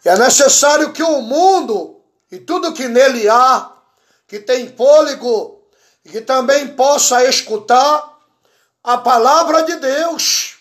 e 0.04 0.10
é 0.10 0.18
necessário 0.18 0.92
que 0.92 1.04
o 1.04 1.22
mundo 1.22 2.02
e 2.30 2.38
tudo 2.38 2.74
que 2.74 2.90
nele 2.90 3.30
há, 3.30 3.72
que 4.28 4.42
tem 4.42 4.76
fôlego 4.76 5.64
e 6.04 6.10
que 6.10 6.20
também 6.20 6.76
possa 6.76 7.24
escutar, 7.24 8.09
a 8.90 8.98
palavra 8.98 9.62
de 9.62 9.76
Deus. 9.76 10.58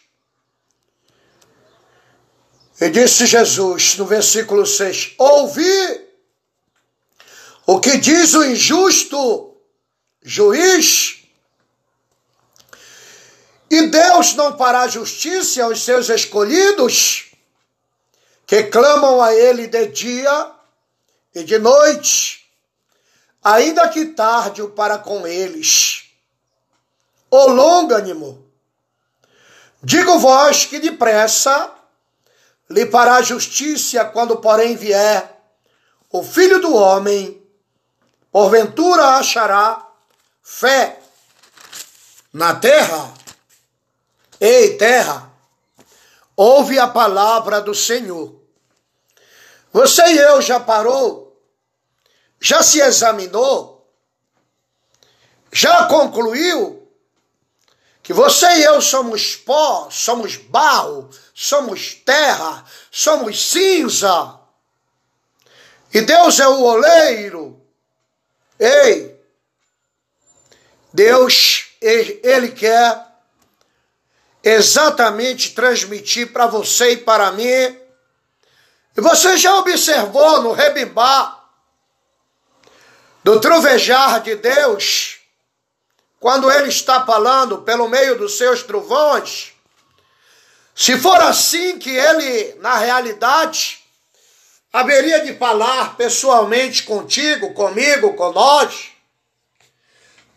E 2.79 2.91
disse 2.91 3.27
Jesus 3.27 3.97
no 3.97 4.05
versículo 4.05 4.67
6: 4.67 5.15
Ouvi 5.17 6.09
o 7.67 7.81
que 7.81 7.97
diz 7.97 8.35
o 8.35 8.45
injusto 8.45 9.57
juiz. 10.23 11.23
E 13.71 13.87
Deus 13.87 14.35
não 14.35 14.57
fará 14.59 14.87
justiça 14.89 15.65
aos 15.65 15.83
seus 15.83 16.11
escolhidos, 16.11 17.33
que 18.47 18.65
clamam 18.65 19.23
a 19.23 19.35
Ele 19.35 19.67
de 19.67 19.87
dia 19.87 20.53
e 21.35 21.45
de 21.45 21.59
noite, 21.59 22.47
ainda 23.43 23.89
que 23.89 24.07
tarde 24.07 24.67
para 24.69 24.99
com 24.99 25.27
eles 25.27 26.08
o 27.31 27.47
longânimo. 27.49 28.47
Digo 29.83 30.19
vós 30.19 30.65
que 30.65 30.79
depressa 30.79 31.73
lhe 32.69 32.87
fará 32.91 33.23
justiça 33.23 34.05
quando, 34.05 34.37
porém, 34.39 34.77
vier 34.77 35.39
o 36.11 36.23
filho 36.23 36.61
do 36.61 36.75
homem, 36.75 37.43
porventura 38.33 39.17
achará 39.17 39.87
fé 40.43 40.99
na 42.33 42.55
terra. 42.55 43.13
Ei, 44.41 44.77
terra, 44.77 45.31
ouve 46.37 46.79
a 46.79 46.89
palavra 46.89 47.61
do 47.61 47.75
Senhor. 47.75 48.39
Você 49.73 50.03
e 50.03 50.19
eu 50.19 50.41
já 50.41 50.59
parou? 50.59 51.37
Já 52.41 52.63
se 52.63 52.81
examinou? 52.81 53.87
Já 55.53 55.87
concluiu 55.87 56.78
que 58.09 58.15
você 58.15 58.47
e 58.47 58.65
eu 58.65 58.81
somos 58.81 59.37
pó, 59.37 59.91
somos 59.91 60.37
barro, 60.37 61.11
somos 61.35 61.93
terra, 61.93 62.65
somos 62.91 63.51
cinza. 63.51 64.41
E 65.93 66.01
Deus 66.01 66.41
é 66.41 66.49
o 66.49 66.63
oleiro. 66.63 67.63
Ei, 68.59 69.15
Deus, 70.91 71.67
Ele 71.83 72.53
quer 72.53 72.99
exatamente 74.43 75.51
transmitir 75.51 76.33
para 76.33 76.47
você 76.47 76.93
e 76.93 76.97
para 76.97 77.31
mim. 77.33 77.45
E 77.45 79.01
você 79.03 79.37
já 79.37 79.55
observou 79.59 80.41
no 80.41 80.53
rebimbar 80.53 81.47
do 83.23 83.39
trovejar 83.39 84.23
de 84.23 84.35
Deus 84.35 85.18
quando 86.21 86.51
ele 86.51 86.69
está 86.69 87.05
falando 87.07 87.59
pelo 87.59 87.89
meio 87.89 88.19
dos 88.19 88.37
seus 88.37 88.63
trovões, 88.63 89.53
se 90.75 90.97
for 90.99 91.21
assim 91.21 91.79
que 91.79 91.91
ele, 91.91 92.55
na 92.61 92.77
realidade, 92.79 93.79
haveria 94.73 95.25
de 95.25 95.35
falar 95.35 95.97
pessoalmente 95.97 96.85
contigo, 96.85 97.53
comigo, 97.53 98.15
com 98.15 98.33
nós, 98.33 98.91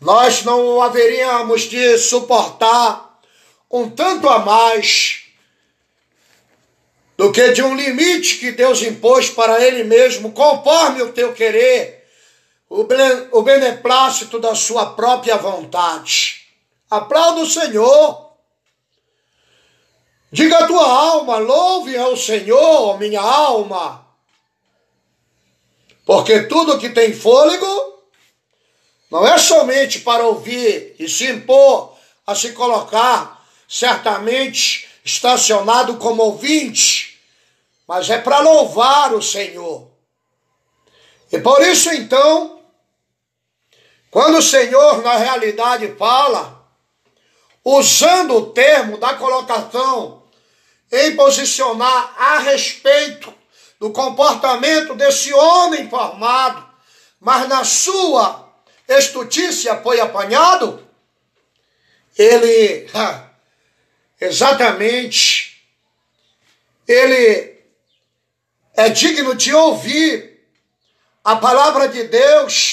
nós 0.00 0.42
não 0.42 0.82
haveríamos 0.82 1.62
de 1.62 1.96
suportar 1.98 3.20
um 3.70 3.88
tanto 3.88 4.28
a 4.28 4.40
mais 4.40 5.22
do 7.16 7.30
que 7.30 7.52
de 7.52 7.62
um 7.62 7.74
limite 7.76 8.38
que 8.38 8.50
Deus 8.50 8.82
impôs 8.82 9.30
para 9.30 9.64
Ele 9.64 9.84
mesmo, 9.84 10.32
conforme 10.32 11.02
o 11.02 11.12
teu 11.12 11.32
querer, 11.32 12.01
o 12.74 13.42
beneplácito 13.42 14.38
da 14.38 14.54
sua 14.54 14.94
própria 14.94 15.36
vontade. 15.36 16.46
Aplauda 16.90 17.42
o 17.42 17.46
Senhor. 17.46 18.32
Diga 20.30 20.56
a 20.58 20.66
tua 20.66 20.88
alma, 20.88 21.36
louve 21.36 21.96
ao 21.98 22.16
Senhor, 22.16 22.98
minha 22.98 23.20
alma. 23.20 24.06
Porque 26.06 26.44
tudo 26.44 26.78
que 26.78 26.88
tem 26.88 27.12
fôlego 27.12 28.02
não 29.10 29.26
é 29.26 29.36
somente 29.36 30.00
para 30.00 30.26
ouvir 30.26 30.96
e 30.98 31.06
se 31.06 31.30
impor 31.30 31.94
a 32.26 32.34
se 32.34 32.52
colocar 32.52 33.46
certamente 33.68 34.88
estacionado 35.04 35.98
como 35.98 36.22
ouvinte, 36.22 37.20
mas 37.86 38.08
é 38.08 38.18
para 38.18 38.40
louvar 38.40 39.12
o 39.12 39.20
Senhor. 39.20 39.90
E 41.30 41.38
por 41.38 41.60
isso 41.60 41.90
então, 41.92 42.61
quando 44.12 44.36
o 44.36 44.42
Senhor 44.42 45.02
na 45.02 45.16
realidade 45.16 45.96
fala, 45.96 46.68
usando 47.64 48.36
o 48.36 48.52
termo 48.52 48.98
da 48.98 49.14
colocação 49.14 50.24
em 50.92 51.16
posicionar 51.16 52.14
a 52.18 52.38
respeito 52.40 53.32
do 53.80 53.90
comportamento 53.90 54.94
desse 54.94 55.32
homem 55.32 55.88
formado, 55.88 56.62
mas 57.18 57.48
na 57.48 57.64
sua 57.64 58.52
estutícia 58.86 59.80
foi 59.82 59.98
apanhado, 59.98 60.86
ele 62.18 62.90
exatamente 64.20 65.58
ele 66.86 67.58
é 68.76 68.90
digno 68.90 69.34
de 69.34 69.54
ouvir 69.54 70.38
a 71.24 71.36
palavra 71.36 71.88
de 71.88 72.04
Deus 72.04 72.71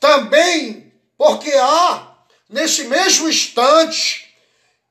também 0.00 0.92
porque 1.16 1.52
há 1.52 2.14
nesse 2.48 2.84
mesmo 2.84 3.28
instante 3.28 4.34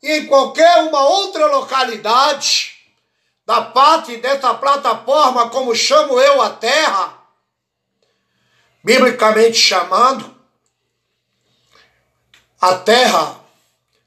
e 0.02 0.12
em 0.12 0.26
qualquer 0.28 0.84
uma 0.84 1.08
outra 1.08 1.48
localidade 1.48 2.78
da 3.46 3.62
parte 3.62 4.18
dessa 4.18 4.54
plataforma, 4.54 5.50
como 5.50 5.74
chamo 5.74 6.20
eu 6.20 6.42
a 6.42 6.50
terra, 6.50 7.18
biblicamente 8.84 9.58
chamando, 9.58 10.36
a 12.60 12.76
terra 12.76 13.40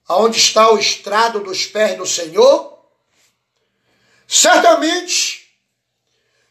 onde 0.09 0.39
está 0.39 0.71
o 0.71 0.79
estrado 0.79 1.41
dos 1.41 1.67
pés 1.67 1.97
do 1.97 2.07
Senhor, 2.07 2.79
certamente 4.27 5.51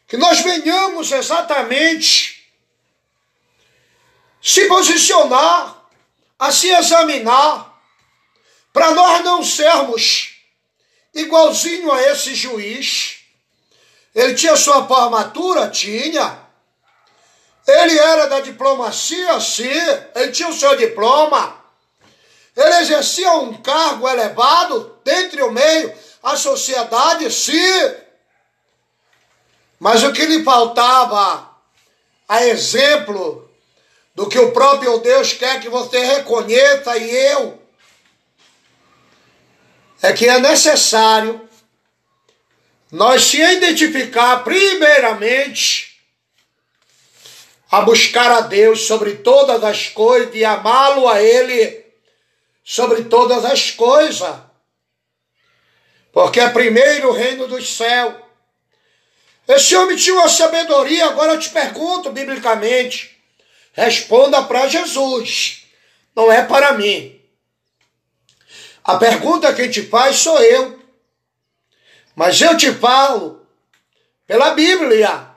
que 0.08 0.16
nós 0.16 0.40
venhamos 0.40 1.12
exatamente 1.12 2.39
se 4.40 4.66
posicionar, 4.66 5.76
a 6.38 6.50
se 6.50 6.70
examinar, 6.70 7.70
para 8.72 8.92
nós 8.92 9.22
não 9.22 9.44
sermos 9.44 10.36
igualzinho 11.14 11.92
a 11.92 12.02
esse 12.02 12.34
juiz. 12.34 13.18
Ele 14.14 14.34
tinha 14.34 14.56
sua 14.56 14.86
formatura? 14.86 15.68
Tinha. 15.68 16.40
Ele 17.66 17.98
era 17.98 18.26
da 18.26 18.40
diplomacia? 18.40 19.38
Sim. 19.40 19.68
Ele 20.14 20.32
tinha 20.32 20.48
o 20.48 20.54
seu 20.54 20.76
diploma. 20.76 21.60
Ele 22.56 22.74
exercia 22.76 23.32
um 23.34 23.60
cargo 23.62 24.08
elevado 24.08 24.98
dentre 25.04 25.42
o 25.42 25.50
meio, 25.50 25.94
a 26.22 26.36
sociedade? 26.36 27.30
Sim. 27.30 27.94
Mas 29.78 30.02
o 30.02 30.12
que 30.12 30.26
lhe 30.26 30.44
faltava, 30.44 31.48
a 32.28 32.44
exemplo 32.46 33.49
do 34.20 34.28
que 34.28 34.38
o 34.38 34.52
próprio 34.52 34.98
Deus 34.98 35.32
quer 35.32 35.62
que 35.62 35.70
você 35.70 35.98
reconheça 35.98 36.94
e 36.98 37.10
eu, 37.10 37.58
é 40.02 40.12
que 40.12 40.28
é 40.28 40.38
necessário 40.38 41.48
nós 42.92 43.24
se 43.24 43.40
identificar 43.40 44.44
primeiramente 44.44 45.98
a 47.70 47.80
buscar 47.80 48.30
a 48.30 48.40
Deus 48.42 48.82
sobre 48.82 49.16
todas 49.16 49.64
as 49.64 49.88
coisas 49.88 50.34
e 50.34 50.44
amá-lo 50.44 51.08
a 51.08 51.22
Ele 51.22 51.82
sobre 52.62 53.04
todas 53.04 53.42
as 53.42 53.70
coisas. 53.70 54.36
Porque 56.12 56.40
é 56.40 56.50
primeiro 56.50 57.08
o 57.08 57.12
reino 57.12 57.46
dos 57.46 57.74
céus. 57.74 58.16
Esse 59.48 59.74
homem 59.76 59.96
tinha 59.96 60.16
uma 60.16 60.28
sabedoria, 60.28 61.06
agora 61.06 61.32
eu 61.32 61.40
te 61.40 61.48
pergunto 61.48 62.12
biblicamente. 62.12 63.19
Responda 63.72 64.42
para 64.42 64.68
Jesus, 64.68 65.66
não 66.14 66.30
é 66.30 66.44
para 66.44 66.72
mim. 66.72 67.20
A 68.82 68.96
pergunta 68.96 69.54
que 69.54 69.68
te 69.68 69.82
faz 69.82 70.16
sou 70.16 70.38
eu. 70.40 70.80
Mas 72.16 72.40
eu 72.40 72.56
te 72.56 72.72
falo 72.72 73.46
pela 74.26 74.50
Bíblia. 74.50 75.28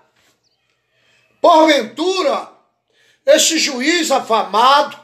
Porventura, 1.40 2.50
esse 3.26 3.58
juiz 3.60 4.10
afamado, 4.12 4.98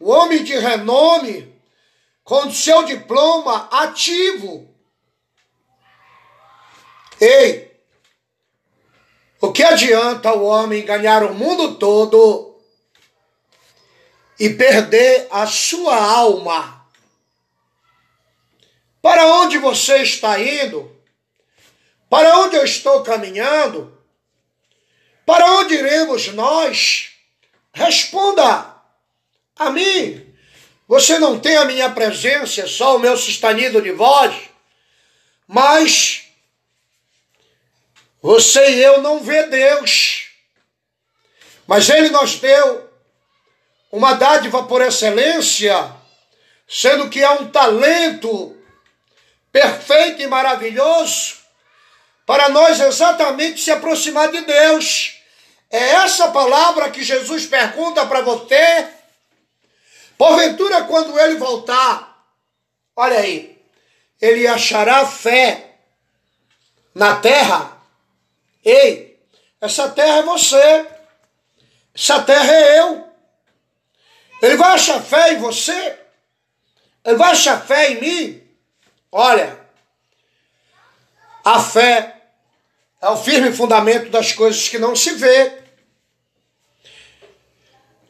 o 0.00 0.10
homem 0.10 0.44
de 0.44 0.56
renome, 0.58 1.54
com 2.22 2.50
seu 2.52 2.84
diploma 2.84 3.68
ativo. 3.70 4.68
Ei, 7.20 7.80
o 9.40 9.50
que 9.50 9.62
adianta 9.62 10.34
o 10.34 10.44
homem 10.44 10.84
ganhar 10.84 11.22
o 11.24 11.34
mundo 11.34 11.76
todo 11.76 12.47
e 14.38 14.50
perder 14.50 15.26
a 15.30 15.46
sua 15.46 15.96
alma? 15.96 16.86
Para 19.00 19.26
onde 19.26 19.58
você 19.58 20.02
está 20.02 20.38
indo? 20.40 20.94
Para 22.08 22.38
onde 22.38 22.56
eu 22.56 22.64
estou 22.64 23.02
caminhando? 23.02 23.96
Para 25.26 25.44
onde 25.58 25.74
iremos 25.74 26.28
nós? 26.28 27.10
Responda 27.72 28.74
a 29.56 29.70
mim. 29.70 30.24
Você 30.86 31.18
não 31.18 31.38
tem 31.38 31.56
a 31.56 31.66
minha 31.66 31.90
presença, 31.90 32.66
só 32.66 32.96
o 32.96 32.98
meu 32.98 33.16
sustenido 33.16 33.82
de 33.82 33.92
voz, 33.92 34.34
mas 35.46 36.28
você 38.22 38.70
e 38.70 38.82
eu 38.82 39.02
não 39.02 39.20
vê 39.20 39.46
Deus. 39.46 40.28
Mas 41.66 41.90
Ele 41.90 42.08
nos 42.08 42.36
deu 42.36 42.87
uma 43.90 44.14
dádiva 44.14 44.64
por 44.64 44.82
excelência, 44.82 45.92
sendo 46.68 47.08
que 47.08 47.22
é 47.22 47.30
um 47.30 47.48
talento 47.50 48.56
perfeito 49.50 50.22
e 50.22 50.26
maravilhoso 50.26 51.38
para 52.28 52.50
nós 52.50 52.78
exatamente 52.78 53.58
se 53.58 53.70
aproximar 53.70 54.30
de 54.30 54.42
Deus. 54.42 55.18
É 55.70 55.78
essa 55.78 56.28
palavra 56.28 56.90
que 56.90 57.02
Jesus 57.02 57.46
pergunta 57.46 58.04
para 58.04 58.20
você. 58.20 58.86
Porventura, 60.18 60.84
quando 60.84 61.18
ele 61.18 61.36
voltar, 61.36 62.22
olha 62.94 63.18
aí, 63.18 63.58
ele 64.20 64.46
achará 64.46 65.06
fé 65.06 65.78
na 66.94 67.16
terra. 67.16 67.80
Ei, 68.62 69.18
essa 69.58 69.88
terra 69.88 70.18
é 70.18 70.22
você, 70.22 70.86
essa 71.94 72.20
terra 72.20 72.52
é 72.52 72.80
eu. 72.80 73.07
Ele 74.40 74.56
vai 74.56 74.72
achar 74.72 75.02
fé 75.02 75.32
em 75.32 75.38
você? 75.38 75.98
Ele 77.04 77.16
vai 77.16 77.32
achar 77.32 77.64
fé 77.64 77.92
em 77.92 78.00
mim? 78.00 78.48
Olha, 79.10 79.58
a 81.44 81.60
fé 81.60 82.20
é 83.00 83.08
o 83.08 83.16
firme 83.16 83.52
fundamento 83.52 84.10
das 84.10 84.32
coisas 84.32 84.68
que 84.68 84.78
não 84.78 84.94
se 84.94 85.12
vê, 85.12 85.62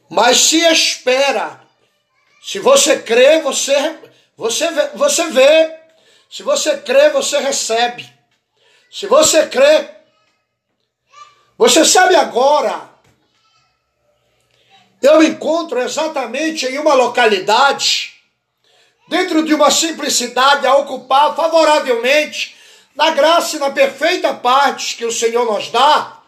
mas 0.08 0.40
se 0.40 0.58
espera. 0.72 1.60
Se 2.42 2.58
você 2.58 3.00
crê, 3.02 3.40
você, 3.42 3.98
você, 4.36 4.70
vê, 4.70 4.86
você 4.94 5.30
vê. 5.30 5.78
Se 6.30 6.42
você 6.42 6.78
crê, 6.78 7.10
você 7.10 7.38
recebe. 7.38 8.10
Se 8.90 9.06
você 9.06 9.46
crê, 9.46 9.90
você 11.56 11.84
sabe 11.84 12.16
agora. 12.16 12.87
Eu 15.00 15.22
encontro 15.22 15.80
exatamente 15.80 16.66
em 16.66 16.78
uma 16.78 16.94
localidade 16.94 18.18
dentro 19.08 19.44
de 19.44 19.54
uma 19.54 19.70
simplicidade, 19.70 20.66
a 20.66 20.76
ocupar 20.76 21.34
favoravelmente 21.34 22.56
na 22.94 23.10
graça 23.10 23.56
e 23.56 23.58
na 23.58 23.70
perfeita 23.70 24.34
parte 24.34 24.96
que 24.96 25.04
o 25.04 25.12
Senhor 25.12 25.50
nos 25.50 25.70
dá. 25.70 26.20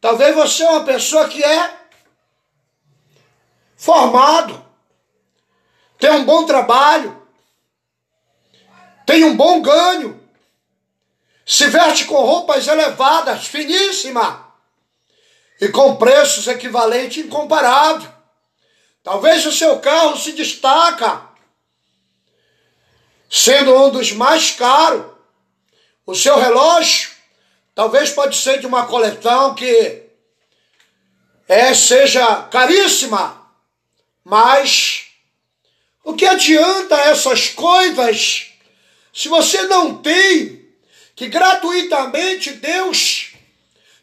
Talvez 0.00 0.34
você 0.34 0.62
é 0.62 0.70
uma 0.70 0.84
pessoa 0.84 1.28
que 1.28 1.44
é 1.44 1.78
formado, 3.76 4.64
tem 5.98 6.10
um 6.10 6.24
bom 6.24 6.46
trabalho, 6.46 7.20
tem 9.04 9.24
um 9.24 9.36
bom 9.36 9.60
ganho, 9.60 10.20
se 11.44 11.66
veste 11.66 12.04
com 12.04 12.14
roupas 12.14 12.66
elevadas, 12.66 13.46
finíssima, 13.46 14.49
e 15.60 15.68
com 15.68 15.96
preços 15.96 16.46
equivalentes 16.46 17.24
incomparável. 17.24 18.10
Talvez 19.02 19.44
o 19.46 19.52
seu 19.52 19.78
carro 19.78 20.16
se 20.16 20.32
destaca, 20.32 21.22
sendo 23.28 23.74
um 23.76 23.90
dos 23.90 24.12
mais 24.12 24.50
caros. 24.52 25.06
O 26.06 26.14
seu 26.14 26.38
relógio 26.38 27.10
talvez 27.74 28.10
pode 28.10 28.36
ser 28.36 28.58
de 28.58 28.66
uma 28.66 28.86
coleção 28.86 29.54
que 29.54 30.02
é 31.46 31.74
seja 31.74 32.42
caríssima, 32.44 33.44
mas 34.24 35.06
o 36.04 36.14
que 36.14 36.26
adianta 36.26 36.94
essas 36.96 37.48
coisas 37.48 38.50
se 39.12 39.28
você 39.28 39.62
não 39.62 39.96
tem 39.96 40.68
que 41.16 41.28
gratuitamente 41.28 42.52
Deus 42.52 43.29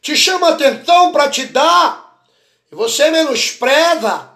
te 0.02 0.16
chama 0.16 0.50
atenção 0.50 1.12
para 1.12 1.30
te 1.30 1.46
dar 1.46 2.24
e 2.72 2.76
você 2.76 3.10
menospreza? 3.10 4.30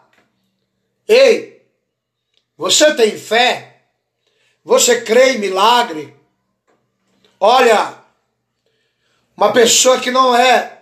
Ei, 1.08 1.66
você 2.58 2.94
tem 2.94 3.18
fé? 3.18 3.84
Você 4.64 5.02
crê 5.02 5.34
em 5.34 5.40
milagre? 5.40 6.16
Olha, 7.40 7.96
uma 9.36 9.52
pessoa 9.52 10.00
que 10.00 10.12
não 10.12 10.36
é 10.36 10.80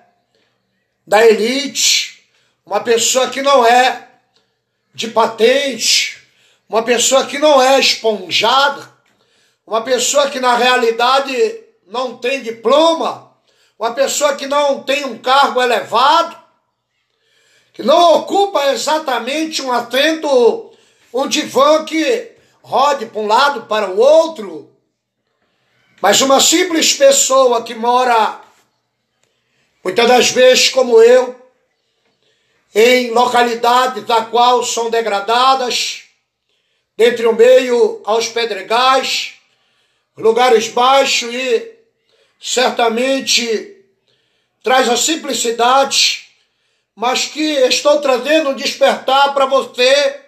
da 1.08 1.26
elite, 1.26 2.30
uma 2.66 2.82
pessoa 2.82 3.30
que 3.30 3.42
não 3.42 3.66
é 3.66 4.10
de 4.94 5.08
patente, 5.08 6.22
uma 6.68 6.84
pessoa 6.84 7.26
que 7.26 7.40
não 7.40 7.62
é 7.62 7.80
esponjada, 7.80 8.94
uma 9.66 9.82
pessoa 9.82 10.30
que 10.30 10.40
na 10.40 10.56
realidade 10.56 11.64
não 11.88 12.18
tem 12.18 12.44
diploma, 12.44 13.29
uma 13.80 13.94
pessoa 13.94 14.36
que 14.36 14.46
não 14.46 14.84
tem 14.84 15.06
um 15.06 15.18
cargo 15.18 15.62
elevado, 15.62 16.38
que 17.72 17.82
não 17.82 18.16
ocupa 18.16 18.74
exatamente 18.74 19.62
um 19.62 19.72
atento, 19.72 20.74
um 21.14 21.26
divã 21.26 21.86
que 21.86 22.34
rode 22.62 23.06
para 23.06 23.22
um 23.22 23.26
lado 23.26 23.62
para 23.68 23.90
o 23.90 23.98
outro, 23.98 24.70
mas 26.02 26.20
uma 26.20 26.42
simples 26.42 26.94
pessoa 26.94 27.64
que 27.64 27.74
mora, 27.74 28.42
muitas 29.82 30.08
das 30.10 30.30
vezes 30.30 30.68
como 30.70 31.02
eu, 31.02 31.40
em 32.76 33.12
localidades 33.12 34.04
da 34.04 34.26
qual 34.26 34.62
são 34.62 34.90
degradadas, 34.90 36.04
dentre 36.98 37.26
o 37.26 37.34
meio 37.34 38.02
aos 38.04 38.28
pedregais, 38.28 39.36
lugares 40.18 40.68
baixos 40.68 41.34
e 41.34 41.79
certamente 42.40 43.76
traz 44.64 44.88
a 44.88 44.96
simplicidade, 44.96 46.30
mas 46.96 47.26
que 47.26 47.42
estou 47.42 48.00
trazendo 48.02 48.52
um 48.52 48.56
despertar 48.56 49.34
para 49.34 49.46
você. 49.46 50.22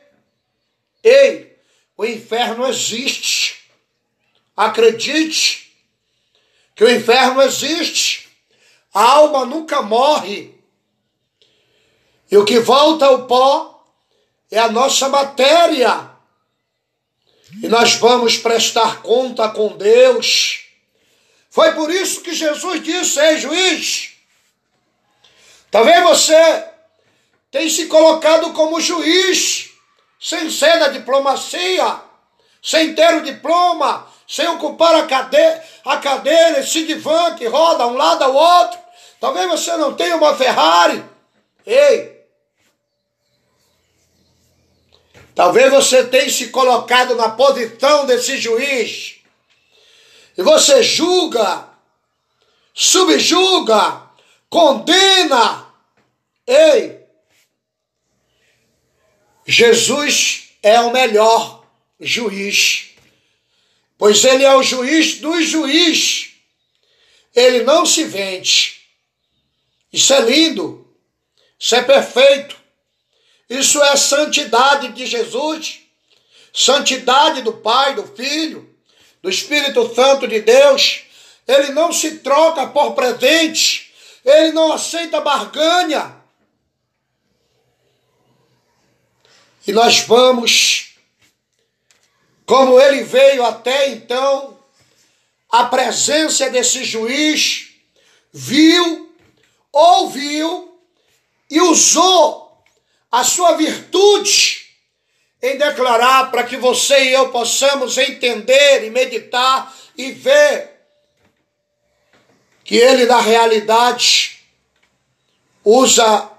Ei, 1.03 1.57
o 1.97 2.05
inferno 2.05 2.67
existe. 2.67 3.61
Acredite 4.55 5.73
que 6.75 6.83
o 6.83 6.91
inferno 6.91 7.41
existe. 7.41 8.29
A 8.93 9.03
alma 9.03 9.45
nunca 9.45 9.81
morre. 9.81 10.53
E 12.29 12.37
o 12.37 12.45
que 12.45 12.59
volta 12.59 13.05
ao 13.05 13.27
pó 13.27 13.85
é 14.49 14.59
a 14.59 14.71
nossa 14.71 15.09
matéria. 15.09 16.09
E 17.61 17.67
nós 17.67 17.95
vamos 17.95 18.37
prestar 18.37 19.01
conta 19.01 19.49
com 19.49 19.75
Deus. 19.75 20.70
Foi 21.51 21.73
por 21.73 21.91
isso 21.91 22.21
que 22.21 22.33
Jesus 22.33 22.81
disse: 22.81 23.19
Ei, 23.19 23.37
juiz, 23.37 24.13
talvez 25.69 26.01
você 26.01 26.65
tenha 27.51 27.69
se 27.69 27.87
colocado 27.87 28.53
como 28.53 28.79
juiz, 28.79 29.69
sem 30.17 30.49
ser 30.49 30.79
da 30.79 30.87
diplomacia, 30.87 31.99
sem 32.63 32.95
ter 32.95 33.15
o 33.15 33.21
diploma, 33.21 34.07
sem 34.25 34.47
ocupar 34.47 34.95
a 34.95 35.05
cadeira, 35.05 35.63
a 35.83 35.97
cadeira, 35.97 36.61
esse 36.61 36.85
divã 36.85 37.35
que 37.35 37.45
roda 37.45 37.85
um 37.85 37.97
lado 37.97 38.23
ao 38.23 38.33
outro. 38.33 38.79
Talvez 39.19 39.47
você 39.49 39.75
não 39.75 39.93
tenha 39.93 40.15
uma 40.15 40.35
Ferrari. 40.35 41.03
Ei, 41.65 42.21
Talvez 45.33 45.71
você 45.71 46.03
tenha 46.03 46.29
se 46.29 46.49
colocado 46.49 47.15
na 47.15 47.29
posição 47.29 48.05
desse 48.05 48.37
juiz 48.37 49.20
e 50.41 50.43
você 50.43 50.81
julga, 50.81 51.69
subjuga, 52.73 54.09
condena. 54.49 55.67
Ei, 56.47 56.99
Jesus 59.45 60.49
é 60.63 60.81
o 60.81 60.91
melhor 60.91 61.63
juiz, 61.99 62.89
pois 63.99 64.25
ele 64.25 64.43
é 64.43 64.55
o 64.55 64.63
juiz 64.63 65.19
dos 65.19 65.45
juízes. 65.45 66.31
Ele 67.35 67.63
não 67.63 67.85
se 67.85 68.03
vende. 68.03 68.81
Isso 69.93 70.11
é 70.11 70.21
lindo, 70.21 70.91
isso 71.59 71.75
é 71.75 71.83
perfeito. 71.83 72.59
Isso 73.47 73.79
é 73.83 73.95
santidade 73.95 74.93
de 74.93 75.05
Jesus, 75.05 75.81
santidade 76.51 77.41
do 77.41 77.53
Pai, 77.53 77.93
do 77.93 78.07
Filho, 78.15 78.70
do 79.21 79.29
Espírito 79.29 79.93
Santo 79.93 80.27
de 80.27 80.41
Deus. 80.41 81.03
Ele 81.47 81.71
não 81.71 81.91
se 81.91 82.19
troca 82.19 82.67
por 82.67 82.93
presente, 82.93 83.93
ele 84.23 84.51
não 84.51 84.71
aceita 84.71 85.21
barganha. 85.21 86.15
E 89.67 89.71
nós 89.71 89.99
vamos, 90.01 90.95
como 92.45 92.79
ele 92.79 93.03
veio 93.03 93.45
até 93.45 93.89
então, 93.89 94.57
a 95.49 95.65
presença 95.65 96.49
desse 96.49 96.83
juiz, 96.83 97.69
viu, 98.31 99.13
ouviu 99.71 100.79
e 101.49 101.59
usou 101.61 102.63
a 103.11 103.23
sua 103.23 103.57
virtude 103.57 104.60
em 105.41 105.57
declarar 105.57 106.29
para 106.29 106.43
que 106.43 106.55
você 106.55 107.05
e 107.05 107.13
eu 107.13 107.29
possamos 107.29 107.97
entender 107.97 108.85
e 108.85 108.89
meditar 108.89 109.73
e 109.97 110.11
ver 110.11 110.71
que 112.63 112.77
ele 112.77 113.05
na 113.05 113.19
realidade 113.19 114.39
usa 115.63 116.29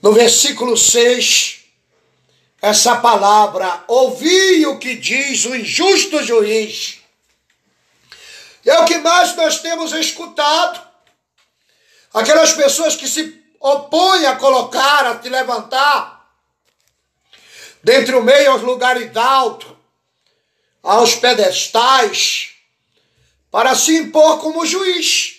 no 0.00 0.12
versículo 0.12 0.76
6 0.76 1.64
essa 2.62 2.96
palavra: 2.96 3.84
ouvi 3.88 4.64
o 4.66 4.78
que 4.78 4.94
diz 4.96 5.44
o 5.44 5.54
injusto 5.54 6.22
juiz. 6.22 7.00
É 8.64 8.78
o 8.80 8.84
que 8.84 8.98
mais 8.98 9.36
nós 9.36 9.60
temos 9.60 9.92
escutado. 9.92 10.84
Aquelas 12.12 12.52
pessoas 12.52 12.96
que 12.96 13.06
se 13.06 13.40
opõe 13.60 14.26
a 14.26 14.36
colocar, 14.36 15.06
a 15.06 15.18
te 15.18 15.28
levantar, 15.28 16.15
dentre 17.86 18.16
o 18.16 18.22
meio 18.22 18.50
aos 18.50 18.62
lugares 18.62 19.16
altos, 19.16 19.70
aos 20.82 21.14
pedestais, 21.14 22.50
para 23.48 23.76
se 23.76 23.94
impor 23.94 24.40
como 24.40 24.66
juiz. 24.66 25.36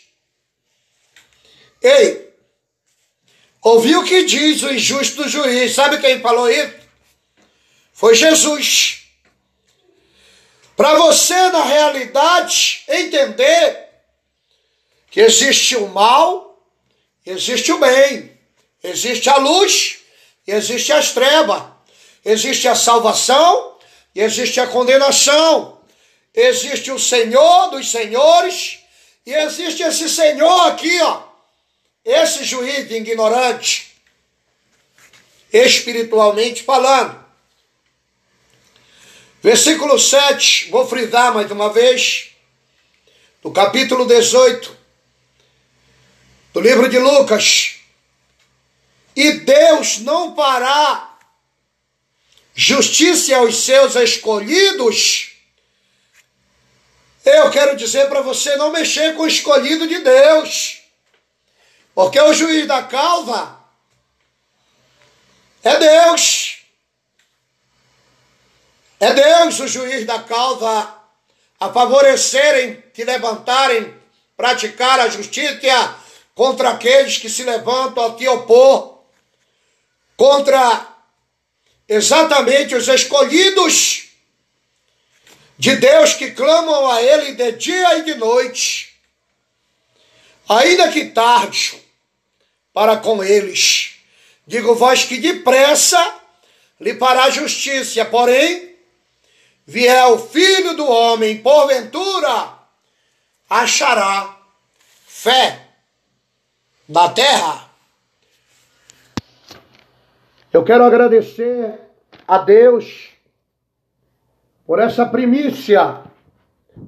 Ei, 1.81 2.33
ouviu 3.61 3.99
o 3.99 4.05
que 4.05 4.23
diz 4.23 4.63
o 4.63 4.71
injusto 4.71 5.27
juiz? 5.27 5.75
Sabe 5.75 5.99
quem 5.99 6.21
falou 6.21 6.49
isso? 6.49 6.87
Foi 7.91 8.15
Jesus. 8.15 9.01
Para 10.77 10.95
você, 10.95 11.49
na 11.49 11.65
realidade, 11.65 12.83
entender 12.87 13.89
que 15.11 15.19
existe 15.19 15.75
o 15.75 15.89
mal 15.89 16.47
Existe 17.27 17.73
o 17.73 17.77
bem, 17.77 18.31
existe 18.81 19.29
a 19.29 19.35
luz, 19.35 19.97
existe 20.47 20.93
as 20.93 21.11
trevas, 21.11 21.61
existe 22.27 22.67
a 22.67 22.75
salvação 22.75 23.77
e 24.13 24.21
existe 24.21 24.59
a 24.59 24.67
condenação. 24.67 25.79
Existe 26.33 26.91
o 26.91 26.99
Senhor 26.99 27.69
dos 27.69 27.89
senhores 27.89 28.79
e 29.25 29.33
existe 29.33 29.81
esse 29.81 30.09
Senhor 30.09 30.67
aqui, 30.67 31.01
ó, 31.01 31.23
esse 32.03 32.43
juiz 32.43 32.91
ignorante, 32.91 33.95
espiritualmente 35.51 36.63
falando. 36.63 37.25
Versículo 39.41 39.97
7, 39.97 40.69
vou 40.69 40.85
frisar 40.85 41.33
mais 41.33 41.49
uma 41.49 41.71
vez, 41.71 42.31
no 43.43 43.51
capítulo 43.51 44.05
18 44.05 44.77
do 46.53 46.59
livro 46.59 46.89
de 46.89 46.99
Lucas. 46.99 47.75
E 49.15 49.31
Deus 49.31 49.99
não 49.99 50.35
fará 50.35 51.16
justiça 52.59 53.37
aos 53.37 53.55
seus 53.63 53.95
escolhidos 53.95 55.35
Eu 57.23 57.51
quero 57.51 57.75
dizer 57.75 58.09
para 58.09 58.21
você 58.21 58.55
não 58.55 58.71
mexer 58.71 59.13
com 59.15 59.23
o 59.23 59.27
escolhido 59.27 59.85
de 59.87 59.99
Deus. 59.99 60.81
Porque 61.93 62.19
o 62.19 62.33
juiz 62.33 62.65
da 62.65 62.81
causa 62.83 63.57
é 65.61 65.77
Deus. 65.77 66.61
É 68.99 69.13
Deus 69.13 69.59
o 69.59 69.67
juiz 69.67 70.05
da 70.05 70.23
causa 70.23 70.95
a 71.59 71.69
favorecerem, 71.69 72.81
te 72.93 73.03
levantarem, 73.03 73.93
praticar 74.35 74.99
a 75.01 75.09
justiça 75.09 75.95
contra 76.33 76.69
aqueles 76.69 77.17
que 77.17 77.29
se 77.29 77.43
levantam 77.43 78.05
a 78.05 78.15
te 78.15 78.27
opor, 78.27 79.03
contra 80.15 80.96
exatamente 81.87 82.75
os 82.75 82.87
escolhidos 82.87 84.09
de 85.57 85.75
Deus 85.75 86.13
que 86.13 86.31
clamam 86.31 86.89
a 86.91 87.01
Ele 87.01 87.33
de 87.33 87.51
dia 87.53 87.97
e 87.97 88.03
de 88.03 88.15
noite, 88.15 88.95
ainda 90.47 90.91
que 90.91 91.05
tarde, 91.05 91.81
para 92.73 92.97
com 92.97 93.23
eles. 93.23 93.95
Digo 94.45 94.75
vós 94.75 95.03
que 95.03 95.17
depressa 95.17 96.21
lhe 96.79 96.95
fará 96.95 97.25
a 97.25 97.29
justiça, 97.31 98.05
porém, 98.05 98.75
vier 99.65 100.05
o 100.05 100.19
filho 100.19 100.75
do 100.75 100.87
homem, 100.87 101.41
porventura, 101.41 102.53
achará 103.49 104.37
fé 105.07 105.67
na 106.87 107.09
terra. 107.09 107.66
Eu 110.53 110.63
quero 110.63 110.85
agradecer 110.85 111.77
a 112.25 112.37
Deus 112.37 113.13
por 114.65 114.79
essa 114.79 115.05
primícia 115.05 116.05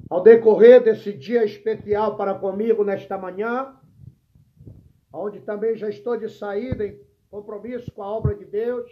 ao 0.08 0.22
decorrer 0.22 0.82
desse 0.82 1.12
dia 1.12 1.44
especial 1.44 2.16
para 2.16 2.34
comigo 2.34 2.82
nesta 2.82 3.18
manhã, 3.18 3.78
onde 5.12 5.42
também 5.42 5.76
já 5.76 5.90
estou 5.90 6.16
de 6.16 6.30
saída 6.30 6.86
em 6.86 7.04
compromisso 7.30 7.92
com 7.92 8.02
a 8.02 8.10
obra 8.10 8.34
de 8.34 8.46
Deus. 8.46 8.90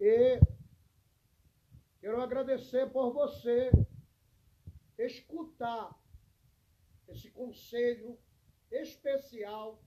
E 0.00 0.40
quero 2.00 2.20
agradecer 2.20 2.90
por 2.90 3.12
você 3.12 3.70
escutar 4.98 5.96
esse 7.06 7.30
conselho 7.30 8.18
especial, 8.72 9.80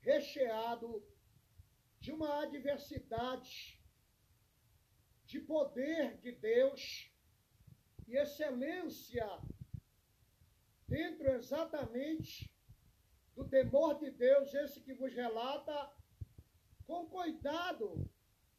recheado 0.00 1.00
de 2.00 2.12
uma 2.12 2.42
adversidade 2.42 3.78
de 5.26 5.38
poder 5.40 6.18
de 6.18 6.32
Deus 6.32 7.12
e 8.08 8.16
excelência 8.16 9.28
dentro 10.88 11.30
exatamente 11.30 12.50
do 13.36 13.48
temor 13.48 13.98
de 13.98 14.10
Deus, 14.10 14.52
esse 14.54 14.80
que 14.80 14.92
vos 14.94 15.14
relata, 15.14 15.92
com 16.86 17.06
cuidado, 17.06 18.10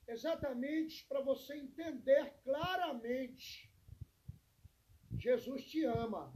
exatamente 0.07 1.05
para 1.07 1.21
você 1.21 1.57
entender 1.57 2.31
claramente. 2.43 3.69
Jesus 5.17 5.65
te 5.65 5.83
ama. 5.83 6.33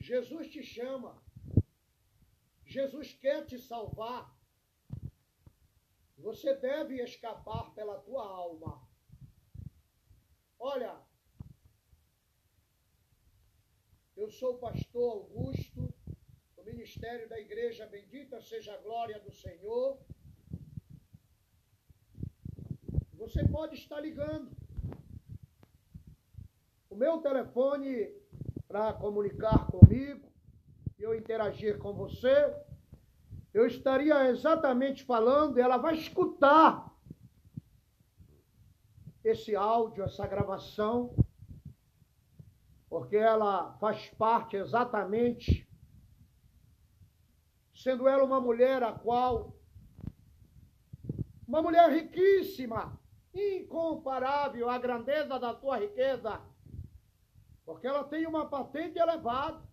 Jesus 0.00 0.48
te 0.48 0.62
chama. 0.62 1.20
Jesus 2.64 3.14
quer 3.14 3.46
te 3.46 3.58
salvar. 3.58 4.35
Você 6.16 6.54
deve 6.54 7.02
escapar 7.02 7.74
pela 7.74 7.98
tua 8.00 8.26
alma. 8.26 8.86
Olha, 10.58 10.98
eu 14.16 14.30
sou 14.30 14.54
o 14.54 14.58
pastor 14.58 15.12
Augusto, 15.12 15.94
do 16.56 16.64
Ministério 16.64 17.28
da 17.28 17.38
Igreja 17.38 17.86
Bendita 17.86 18.40
Seja 18.40 18.74
a 18.74 18.78
Glória 18.78 19.20
do 19.20 19.30
Senhor. 19.30 19.98
Você 23.14 23.46
pode 23.46 23.76
estar 23.76 24.00
ligando. 24.00 24.56
O 26.88 26.96
meu 26.96 27.20
telefone 27.20 28.10
para 28.66 28.94
comunicar 28.94 29.66
comigo 29.66 30.32
e 30.98 31.02
eu 31.02 31.14
interagir 31.14 31.78
com 31.78 31.92
você 31.92 32.34
eu 33.56 33.66
estaria 33.66 34.28
exatamente 34.28 35.02
falando, 35.02 35.56
ela 35.56 35.78
vai 35.78 35.94
escutar 35.94 36.94
esse 39.24 39.56
áudio, 39.56 40.04
essa 40.04 40.26
gravação, 40.26 41.16
porque 42.86 43.16
ela 43.16 43.72
faz 43.78 44.10
parte 44.10 44.56
exatamente, 44.56 45.66
sendo 47.74 48.06
ela 48.06 48.24
uma 48.24 48.42
mulher 48.42 48.82
a 48.82 48.92
qual, 48.92 49.56
uma 51.48 51.62
mulher 51.62 51.90
riquíssima, 51.90 53.00
incomparável 53.32 54.68
à 54.68 54.76
grandeza 54.76 55.38
da 55.38 55.54
sua 55.54 55.78
riqueza, 55.78 56.42
porque 57.64 57.86
ela 57.86 58.04
tem 58.04 58.26
uma 58.26 58.50
patente 58.50 58.98
elevada 58.98 59.66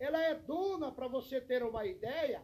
ela 0.00 0.20
é 0.20 0.34
dona, 0.34 0.90
para 0.90 1.06
você 1.06 1.40
ter 1.40 1.62
uma 1.62 1.84
ideia, 1.84 2.42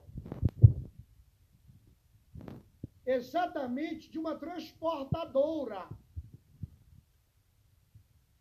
exatamente 3.07 4.11
de 4.11 4.19
uma 4.19 4.38
transportadora. 4.38 5.88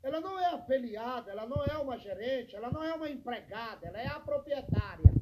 Ela 0.03 0.19
não 0.19 0.37
é 0.37 0.47
afiliada, 0.47 1.31
ela 1.31 1.47
não 1.47 1.63
é 1.63 1.77
uma 1.77 1.97
gerente, 1.97 2.55
ela 2.55 2.69
não 2.69 2.83
é 2.83 2.93
uma 2.93 3.09
empregada, 3.09 3.87
ela 3.87 3.99
é 3.99 4.07
a 4.07 4.19
proprietária. 4.19 5.13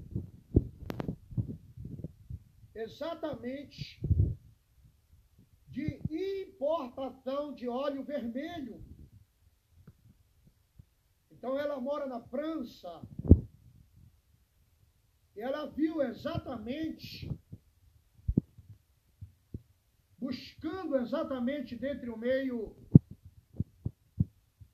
Exatamente 2.74 4.02
de 5.68 5.86
importação 6.44 7.54
de 7.54 7.68
óleo 7.68 8.04
vermelho. 8.04 8.84
Então 11.32 11.60
ela 11.60 11.80
mora 11.80 12.06
na 12.06 12.22
França, 12.22 13.02
ela 15.42 15.66
viu 15.66 16.02
exatamente, 16.02 17.30
buscando 20.18 20.96
exatamente 20.98 21.76
dentro 21.76 22.12
do 22.12 22.18
meio 22.18 22.76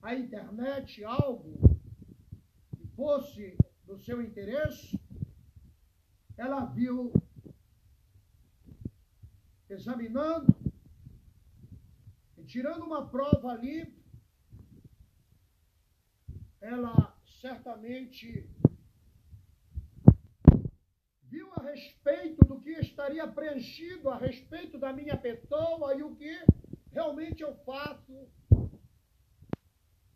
a 0.02 0.14
internet 0.14 1.02
algo 1.04 1.60
que 2.76 2.86
fosse 2.88 3.56
do 3.84 3.98
seu 3.98 4.22
interesse, 4.22 4.98
ela 6.36 6.64
viu 6.64 7.12
examinando 9.68 10.54
e 12.36 12.44
tirando 12.44 12.84
uma 12.84 13.08
prova 13.08 13.52
ali, 13.52 13.94
ela 16.60 17.16
certamente 17.24 18.48
respeito 21.60 22.44
do 22.44 22.60
que 22.60 22.70
estaria 22.70 23.26
preenchido 23.26 24.08
a 24.08 24.16
respeito 24.16 24.78
da 24.78 24.92
minha 24.92 25.16
pessoa 25.16 25.94
e 25.94 26.02
o 26.02 26.14
que 26.16 26.44
realmente 26.90 27.42
eu 27.42 27.54
faço, 27.64 28.28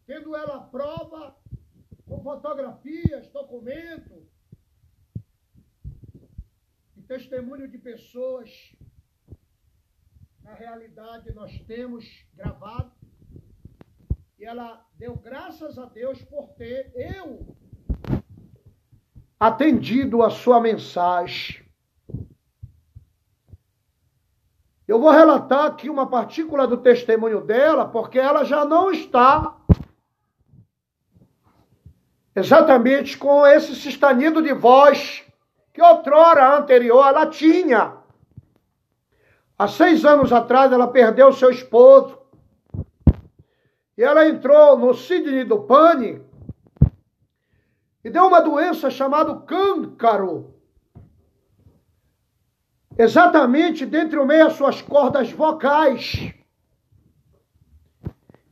tendo 0.07 0.35
ela 0.35 0.61
prova 0.69 1.37
com 2.07 2.23
fotografias, 2.23 3.29
documentos 3.29 4.29
e 6.97 7.03
testemunho 7.03 7.69
de 7.69 7.79
pessoas. 7.79 8.51
Na 10.43 10.55
realidade, 10.55 11.33
nós 11.33 11.59
temos 11.67 12.05
gravado. 12.35 12.93
E 14.39 14.45
ela 14.45 14.87
deu 14.99 15.17
graças 15.17 15.79
a 15.79 15.87
Deus 15.87 16.23
por 16.23 16.55
ter 16.55 16.93
eu 16.95 17.54
atendido 19.39 20.23
a 20.23 20.31
sua 20.31 20.61
mensagem. 20.61 21.65
Eu 24.87 25.01
vou 25.01 25.11
relatar 25.11 25.67
aqui 25.67 25.89
uma 25.89 26.07
partícula 26.07 26.67
do 26.67 26.77
testemunho 26.77 27.41
dela, 27.41 27.87
porque 27.87 28.19
ela 28.19 28.45
já 28.45 28.65
não 28.65 28.91
está 28.91 29.57
exatamente 32.37 33.17
com 33.17 33.47
esse 33.47 33.75
sistanido 33.77 34.43
de 34.43 34.53
voz 34.53 35.25
que 35.73 35.81
outrora 35.81 36.57
anterior 36.57 37.07
ela 37.07 37.27
tinha. 37.27 37.97
Há 39.59 39.69
seis 39.69 40.05
anos 40.05 40.33
atrás 40.33 40.71
ela 40.73 40.89
perdeu 40.89 41.33
seu 41.33 41.51
esposo. 41.51 42.19
E 43.97 44.03
ela 44.03 44.29
entrou 44.29 44.77
no 44.77 44.93
Sidney 44.93 45.45
do 45.45 45.61
Pânico 45.61 46.34
e 48.05 48.11
deu 48.11 48.27
uma 48.27 48.41
doença 48.41 48.91
chamada 48.91 49.35
câncaro. 49.41 50.55
Exatamente 52.97 53.87
dentro 53.87 54.23
o 54.23 54.27
meio 54.27 54.47
as 54.47 54.53
suas 54.53 54.83
cordas 54.83 55.33
vocais. 55.33 56.33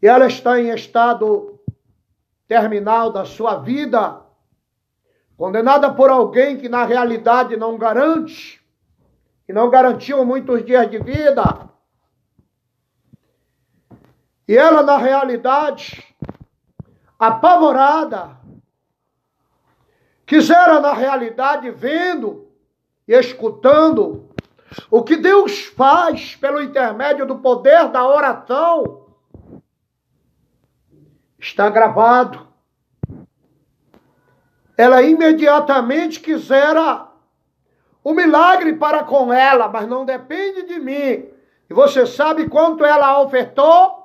e 0.03 0.07
ela 0.09 0.26
está 0.26 0.61
em 0.61 0.70
estado 0.70 1.61
terminal 2.48 3.12
da 3.12 3.24
sua 3.24 3.59
vida, 3.61 4.20
condenada 5.36 5.94
por 5.94 6.11
alguém 6.11 6.59
que 6.59 6.68
na 6.68 6.84
realidade 6.84 7.57
não 7.57 7.78
garante, 7.78 8.61
e 9.48 9.53
não 9.53 9.70
garantiu 9.70 10.24
muitos 10.24 10.64
dias 10.64 10.90
de 10.90 10.98
vida. 10.98 11.70
E 14.48 14.57
ela, 14.57 14.82
na 14.82 14.96
realidade, 14.96 16.05
apavorada, 17.16 18.41
quisera, 20.32 20.80
na 20.80 20.94
realidade, 20.94 21.70
vendo 21.70 22.48
e 23.06 23.12
escutando 23.12 24.30
o 24.90 25.02
que 25.02 25.14
Deus 25.14 25.66
faz 25.66 26.34
pelo 26.36 26.62
intermédio 26.62 27.26
do 27.26 27.36
poder 27.36 27.88
da 27.88 28.08
oração, 28.08 29.08
está 31.38 31.68
gravado. 31.68 32.48
Ela 34.74 35.02
imediatamente 35.02 36.18
quisera 36.18 37.08
o 38.02 38.14
milagre 38.14 38.72
para 38.76 39.04
com 39.04 39.30
ela, 39.30 39.68
mas 39.68 39.86
não 39.86 40.02
depende 40.02 40.62
de 40.62 40.78
mim. 40.78 41.28
E 41.68 41.74
você 41.74 42.06
sabe 42.06 42.48
quanto 42.48 42.86
ela 42.86 43.20
ofertou? 43.20 44.01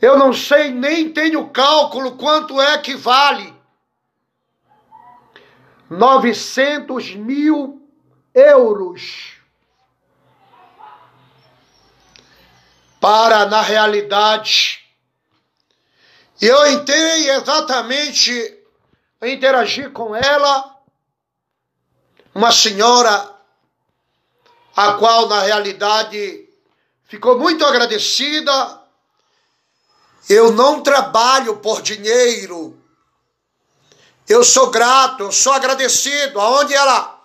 Eu 0.00 0.18
não 0.18 0.32
sei, 0.32 0.70
nem 0.70 1.12
tenho 1.12 1.48
cálculo 1.50 2.16
quanto 2.16 2.60
é 2.60 2.78
que 2.78 2.94
vale. 2.94 3.54
900 5.88 7.14
mil 7.14 7.82
euros. 8.34 9.36
Para, 13.00 13.46
na 13.46 13.62
realidade, 13.62 14.80
eu 16.40 16.66
entrei 16.72 17.30
exatamente 17.30 18.58
a 19.20 19.28
interagir 19.28 19.92
com 19.92 20.14
ela, 20.14 20.76
uma 22.34 22.52
senhora, 22.52 23.34
a 24.74 24.92
qual, 24.94 25.28
na 25.28 25.40
realidade, 25.40 26.48
ficou 27.04 27.38
muito 27.38 27.64
agradecida 27.64 28.85
eu 30.28 30.52
não 30.52 30.82
trabalho 30.82 31.56
por 31.58 31.82
dinheiro. 31.82 32.76
Eu 34.28 34.42
sou 34.42 34.70
grato, 34.70 35.22
eu 35.22 35.32
sou 35.32 35.52
agradecido. 35.52 36.40
Aonde 36.40 36.74
ela 36.74 37.16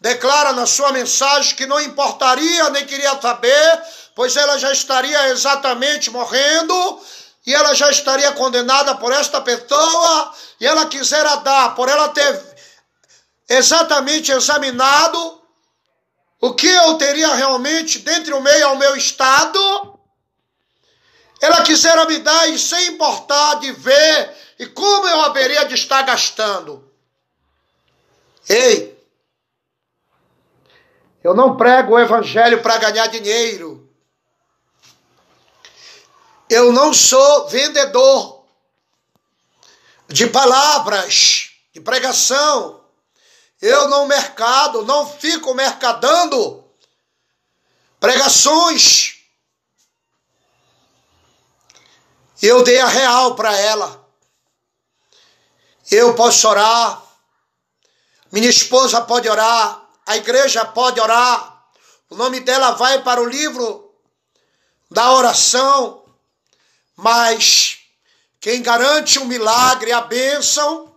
declara 0.00 0.52
na 0.52 0.66
sua 0.66 0.92
mensagem 0.92 1.54
que 1.54 1.66
não 1.66 1.80
importaria 1.80 2.70
nem 2.70 2.86
queria 2.86 3.20
saber, 3.20 3.82
pois 4.14 4.36
ela 4.36 4.58
já 4.58 4.72
estaria 4.72 5.28
exatamente 5.28 6.10
morrendo 6.10 7.00
e 7.46 7.54
ela 7.54 7.74
já 7.74 7.90
estaria 7.90 8.32
condenada 8.32 8.94
por 8.96 9.12
esta 9.12 9.40
pessoa 9.40 10.32
e 10.60 10.66
ela 10.66 10.86
quisera 10.86 11.36
dar, 11.36 11.74
por 11.74 11.88
ela 11.88 12.08
ter 12.08 12.56
exatamente 13.48 14.32
examinado 14.32 15.40
o 16.40 16.54
que 16.54 16.66
eu 16.66 16.94
teria 16.94 17.34
realmente 17.34 18.00
dentro 18.00 18.36
do 18.36 18.40
meio 18.40 18.68
ao 18.68 18.76
meu 18.76 18.96
estado 18.96 19.95
ela 21.40 21.62
quisera 21.62 22.04
me 22.06 22.18
dar 22.18 22.48
e 22.48 22.58
sem 22.58 22.88
importar 22.88 23.56
de 23.56 23.72
ver 23.72 24.36
e 24.58 24.66
como 24.66 25.06
eu 25.06 25.20
haveria 25.22 25.64
de 25.64 25.74
estar 25.74 26.02
gastando. 26.02 26.90
Ei, 28.48 28.96
eu 31.22 31.34
não 31.34 31.56
prego 31.56 31.94
o 31.94 31.98
evangelho 31.98 32.62
para 32.62 32.78
ganhar 32.78 33.08
dinheiro. 33.08 33.86
Eu 36.48 36.72
não 36.72 36.94
sou 36.94 37.48
vendedor 37.48 38.44
de 40.06 40.28
palavras, 40.28 41.50
de 41.72 41.80
pregação. 41.80 42.84
Eu 43.60 43.88
não 43.88 44.06
mercado, 44.06 44.84
não 44.84 45.06
fico 45.06 45.52
mercadando 45.54 46.64
pregações. 47.98 49.15
Eu 52.42 52.62
dei 52.62 52.78
a 52.78 52.86
real 52.86 53.34
para 53.34 53.56
ela. 53.56 54.06
Eu 55.90 56.14
posso 56.14 56.48
orar. 56.48 57.02
Minha 58.30 58.48
esposa 58.48 59.00
pode 59.00 59.28
orar. 59.28 59.88
A 60.04 60.16
igreja 60.16 60.64
pode 60.64 61.00
orar. 61.00 61.64
O 62.10 62.16
nome 62.16 62.40
dela 62.40 62.72
vai 62.72 63.02
para 63.02 63.20
o 63.20 63.26
livro 63.26 63.94
da 64.90 65.12
oração. 65.12 66.04
Mas 66.94 67.78
quem 68.40 68.62
garante 68.62 69.18
o 69.18 69.22
um 69.22 69.26
milagre, 69.26 69.92
a 69.92 70.00
bênção, 70.02 70.94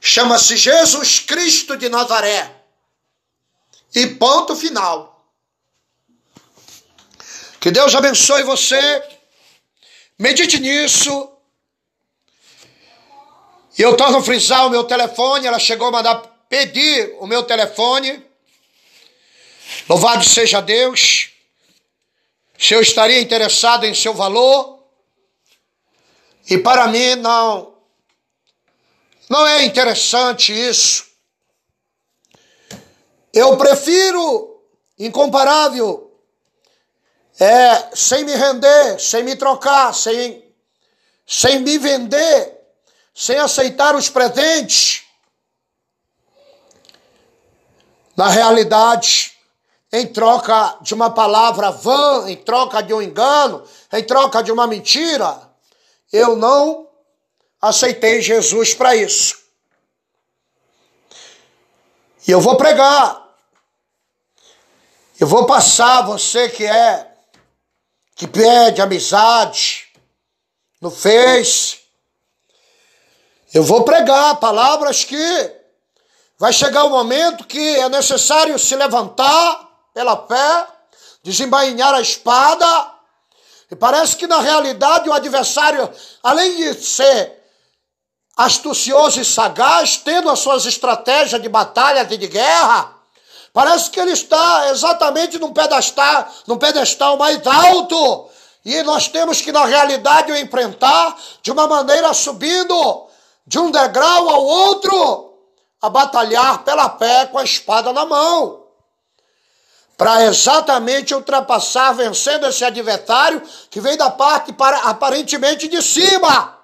chama-se 0.00 0.56
Jesus 0.56 1.20
Cristo 1.20 1.76
de 1.76 1.88
Nazaré. 1.88 2.54
E 3.94 4.06
ponto 4.06 4.56
final. 4.56 5.32
Que 7.60 7.70
Deus 7.70 7.94
abençoe 7.94 8.42
você. 8.44 9.17
Medite 10.18 10.58
nisso. 10.58 11.32
E 13.78 13.82
eu 13.82 13.96
torno 13.96 14.18
a 14.18 14.22
frisar 14.22 14.66
o 14.66 14.70
meu 14.70 14.84
telefone. 14.84 15.46
Ela 15.46 15.58
chegou 15.58 15.88
a 15.88 15.92
mandar 15.92 16.16
pedir 16.48 17.16
o 17.20 17.26
meu 17.26 17.44
telefone. 17.44 18.26
Louvado 19.88 20.24
seja 20.24 20.60
Deus. 20.60 21.30
Se 22.58 22.74
eu 22.74 22.80
estaria 22.80 23.20
interessado 23.20 23.84
em 23.84 23.94
seu 23.94 24.12
valor. 24.12 24.82
E 26.50 26.58
para 26.58 26.88
mim 26.88 27.14
não 27.16 27.78
não 29.28 29.46
é 29.46 29.64
interessante 29.64 30.52
isso. 30.52 31.06
Eu 33.32 33.56
prefiro 33.58 34.62
incomparável 34.98 36.07
é, 37.40 37.94
sem 37.94 38.24
me 38.24 38.34
render, 38.34 38.98
sem 38.98 39.22
me 39.22 39.36
trocar, 39.36 39.94
sem, 39.94 40.44
sem 41.26 41.60
me 41.60 41.78
vender, 41.78 42.58
sem 43.14 43.38
aceitar 43.38 43.94
os 43.94 44.08
presentes. 44.08 45.04
Na 48.16 48.28
realidade, 48.28 49.32
em 49.92 50.06
troca 50.06 50.76
de 50.80 50.92
uma 50.92 51.10
palavra 51.10 51.70
vã, 51.70 52.28
em 52.28 52.36
troca 52.36 52.82
de 52.82 52.92
um 52.92 53.00
engano, 53.00 53.64
em 53.92 54.02
troca 54.02 54.42
de 54.42 54.50
uma 54.50 54.66
mentira, 54.66 55.48
eu 56.12 56.34
não 56.34 56.88
aceitei 57.60 58.20
Jesus 58.20 58.74
para 58.74 58.96
isso. 58.96 59.38
E 62.26 62.30
eu 62.30 62.40
vou 62.40 62.56
pregar. 62.56 63.26
Eu 65.18 65.26
vou 65.26 65.46
passar 65.46 66.02
você 66.02 66.48
que 66.48 66.64
é 66.64 67.07
que 68.18 68.26
pede 68.26 68.82
amizade 68.82 69.86
no 70.80 70.90
Face. 70.90 71.78
Eu 73.54 73.62
vou 73.62 73.84
pregar 73.84 74.40
palavras 74.40 75.04
que 75.04 75.56
vai 76.36 76.52
chegar 76.52 76.82
o 76.82 76.90
momento 76.90 77.46
que 77.46 77.76
é 77.76 77.88
necessário 77.88 78.58
se 78.58 78.74
levantar 78.74 79.68
pela 79.94 80.26
fé, 80.26 80.66
desembainhar 81.22 81.94
a 81.94 82.00
espada. 82.00 82.66
E 83.70 83.76
parece 83.76 84.16
que 84.16 84.26
na 84.26 84.40
realidade 84.40 85.08
o 85.08 85.12
adversário, 85.12 85.88
além 86.20 86.56
de 86.56 86.74
ser 86.74 87.40
astucioso 88.36 89.20
e 89.20 89.24
sagaz, 89.24 89.96
tendo 89.96 90.28
as 90.28 90.40
suas 90.40 90.66
estratégias 90.66 91.40
de 91.40 91.48
batalha 91.48 92.06
e 92.10 92.16
de 92.16 92.26
guerra, 92.26 92.97
Parece 93.52 93.90
que 93.90 93.98
ele 93.98 94.12
está 94.12 94.70
exatamente 94.70 95.38
num 95.38 95.52
pedestal, 95.52 96.28
num 96.46 96.58
pedestal 96.58 97.16
mais 97.16 97.44
alto. 97.46 98.28
E 98.64 98.82
nós 98.82 99.08
temos 99.08 99.40
que, 99.40 99.50
na 99.50 99.64
realidade, 99.64 100.30
o 100.30 100.36
enfrentar 100.36 101.16
de 101.42 101.50
uma 101.50 101.66
maneira 101.66 102.12
subindo 102.12 103.06
de 103.46 103.58
um 103.58 103.70
degrau 103.70 104.28
ao 104.28 104.44
outro, 104.44 105.34
a 105.80 105.88
batalhar 105.88 106.64
pela 106.64 106.88
pé 106.90 107.26
com 107.26 107.38
a 107.38 107.44
espada 107.44 107.92
na 107.92 108.04
mão. 108.04 108.64
Para 109.96 110.24
exatamente 110.26 111.14
ultrapassar, 111.14 111.92
vencendo 111.92 112.46
esse 112.46 112.64
adversário 112.64 113.42
que 113.70 113.80
vem 113.80 113.96
da 113.96 114.10
parte 114.10 114.52
para, 114.52 114.76
aparentemente 114.80 115.66
de 115.66 115.82
cima. 115.82 116.57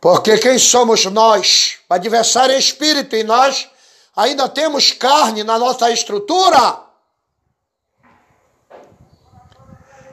Porque 0.00 0.38
quem 0.38 0.58
somos 0.58 1.04
nós? 1.04 1.78
O 1.88 1.94
adversário 1.94 2.54
é 2.54 2.58
espírito 2.58 3.14
e 3.14 3.22
nós 3.22 3.68
ainda 4.16 4.48
temos 4.48 4.92
carne 4.92 5.44
na 5.44 5.58
nossa 5.58 5.90
estrutura. 5.90 6.80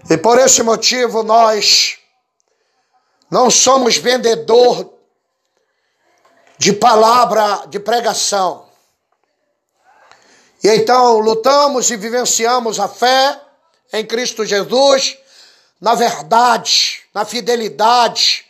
E 0.09 0.17
por 0.17 0.37
esse 0.39 0.61
motivo 0.61 1.23
nós 1.23 1.97
não 3.29 3.49
somos 3.49 3.97
vendedor 3.97 4.93
de 6.57 6.73
palavra 6.73 7.65
de 7.67 7.79
pregação. 7.79 8.67
E 10.63 10.69
então 10.69 11.19
lutamos 11.19 11.91
e 11.91 11.95
vivenciamos 11.95 12.79
a 12.79 12.87
fé 12.87 13.39
em 13.93 14.05
Cristo 14.05 14.45
Jesus, 14.45 15.17
na 15.79 15.93
verdade, 15.93 17.03
na 17.13 17.23
fidelidade, 17.23 18.46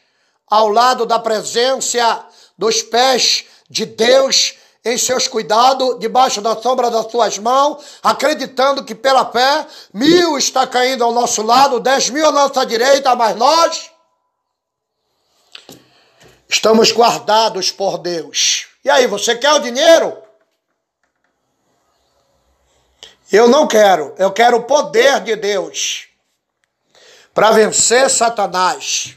ao 0.49 0.69
lado 0.69 1.05
da 1.05 1.19
presença 1.19 2.25
dos 2.57 2.81
pés 2.81 3.45
de 3.69 3.85
Deus 3.85 4.55
em 4.83 4.97
seus 4.97 5.27
cuidados, 5.27 5.99
debaixo 5.99 6.39
da 6.39 6.55
sombra 6.55 6.89
das 6.89 7.11
suas 7.11 7.37
mãos, 7.37 7.83
acreditando 8.01 8.85
que 8.85 8.95
pela 8.95 9.29
fé, 9.29 9.67
mil 9.93 10.37
está 10.37 10.65
caindo 10.65 11.03
ao 11.03 11.11
nosso 11.11 11.41
lado, 11.41 11.79
dez 11.79 12.09
mil 12.09 12.25
à 12.25 12.31
nossa 12.31 12.65
direita, 12.65 13.13
mas 13.13 13.35
nós 13.35 13.91
estamos 16.47 16.93
guardados 16.93 17.69
por 17.69 17.97
Deus. 17.97 18.67
E 18.85 18.89
aí, 18.89 19.07
você 19.07 19.35
quer 19.35 19.51
o 19.53 19.59
dinheiro? 19.59 20.17
Eu 23.29 23.49
não 23.49 23.67
quero, 23.67 24.15
eu 24.17 24.31
quero 24.31 24.57
o 24.57 24.63
poder 24.63 25.19
de 25.19 25.35
Deus 25.35 26.07
para 27.33 27.51
vencer 27.51 28.09
Satanás. 28.09 29.16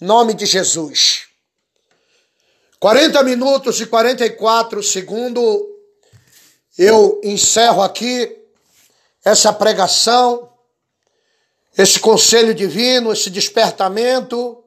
Nome 0.00 0.32
de 0.32 0.46
Jesus. 0.46 1.24
40 2.78 3.22
minutos 3.22 3.82
e 3.82 3.86
44 3.86 4.82
segundos, 4.82 5.60
eu 6.78 7.20
encerro 7.22 7.82
aqui 7.82 8.34
essa 9.22 9.52
pregação, 9.52 10.48
esse 11.76 12.00
conselho 12.00 12.54
divino, 12.54 13.12
esse 13.12 13.28
despertamento, 13.28 14.64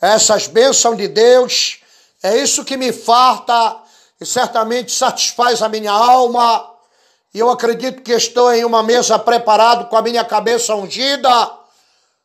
essas 0.00 0.48
bênçãos 0.48 0.96
de 0.96 1.06
Deus. 1.06 1.78
É 2.20 2.36
isso 2.36 2.64
que 2.64 2.76
me 2.76 2.92
farta 2.92 3.80
e 4.20 4.26
certamente 4.26 4.90
satisfaz 4.90 5.62
a 5.62 5.68
minha 5.68 5.92
alma. 5.92 6.74
E 7.32 7.38
eu 7.38 7.48
acredito 7.50 8.02
que 8.02 8.10
estou 8.10 8.52
em 8.52 8.64
uma 8.64 8.82
mesa 8.82 9.16
preparado 9.16 9.88
com 9.88 9.96
a 9.96 10.02
minha 10.02 10.24
cabeça 10.24 10.74
ungida 10.74 11.52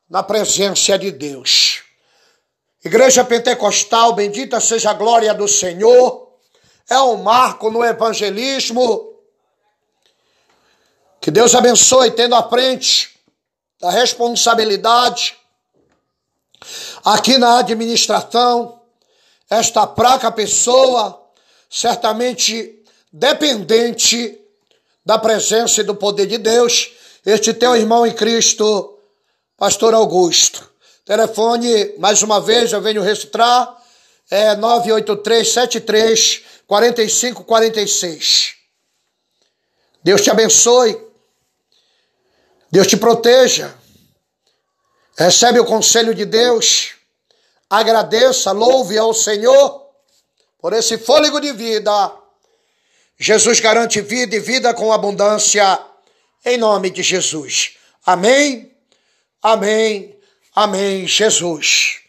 na 0.09 0.23
presença 0.23 0.97
de 0.97 1.11
Deus. 1.11 1.90
Igreja 2.83 3.23
Pentecostal, 3.23 4.13
bendita 4.13 4.59
seja 4.59 4.89
a 4.89 4.93
glória 4.93 5.33
do 5.35 5.47
Senhor. 5.47 6.31
É 6.89 6.99
um 6.99 7.17
marco 7.17 7.69
no 7.69 7.83
evangelismo. 7.83 9.13
Que 11.19 11.29
Deus 11.29 11.53
abençoe, 11.53 12.09
tendo 12.09 12.33
a 12.33 12.49
frente 12.49 13.19
da 13.79 13.91
responsabilidade 13.91 15.37
aqui 17.05 17.37
na 17.37 17.59
administração, 17.59 18.81
esta 19.47 19.85
praca 19.85 20.31
pessoa, 20.31 21.21
certamente 21.69 22.83
dependente 23.13 24.39
da 25.05 25.19
presença 25.19 25.81
e 25.81 25.83
do 25.83 25.95
poder 25.95 26.25
de 26.25 26.39
Deus, 26.39 26.91
este 27.23 27.53
teu 27.53 27.75
irmão 27.75 28.07
em 28.07 28.13
Cristo, 28.13 28.97
Pastor 29.55 29.93
Augusto. 29.93 30.70
Telefone, 31.11 31.93
mais 31.97 32.23
uma 32.23 32.39
vez, 32.39 32.71
eu 32.71 32.81
venho 32.81 33.01
registrar, 33.01 33.77
é 34.29 34.55
98373 34.55 36.41
4546. 36.65 38.53
Deus 40.01 40.21
te 40.21 40.31
abençoe. 40.31 40.97
Deus 42.71 42.87
te 42.87 42.95
proteja. 42.95 43.75
Recebe 45.17 45.59
o 45.59 45.65
conselho 45.65 46.15
de 46.15 46.23
Deus. 46.23 46.93
Agradeça, 47.69 48.53
louve 48.53 48.97
ao 48.97 49.13
Senhor 49.13 49.85
por 50.61 50.71
esse 50.71 50.97
fôlego 50.97 51.41
de 51.41 51.51
vida. 51.51 52.09
Jesus 53.19 53.59
garante 53.59 53.99
vida 53.99 54.33
e 54.33 54.39
vida 54.39 54.73
com 54.73 54.93
abundância. 54.93 55.77
Em 56.45 56.57
nome 56.57 56.89
de 56.89 57.03
Jesus. 57.03 57.75
Amém. 58.05 58.73
Amém. 59.43 60.20
Amém, 60.53 61.07
Jesus. 61.07 62.00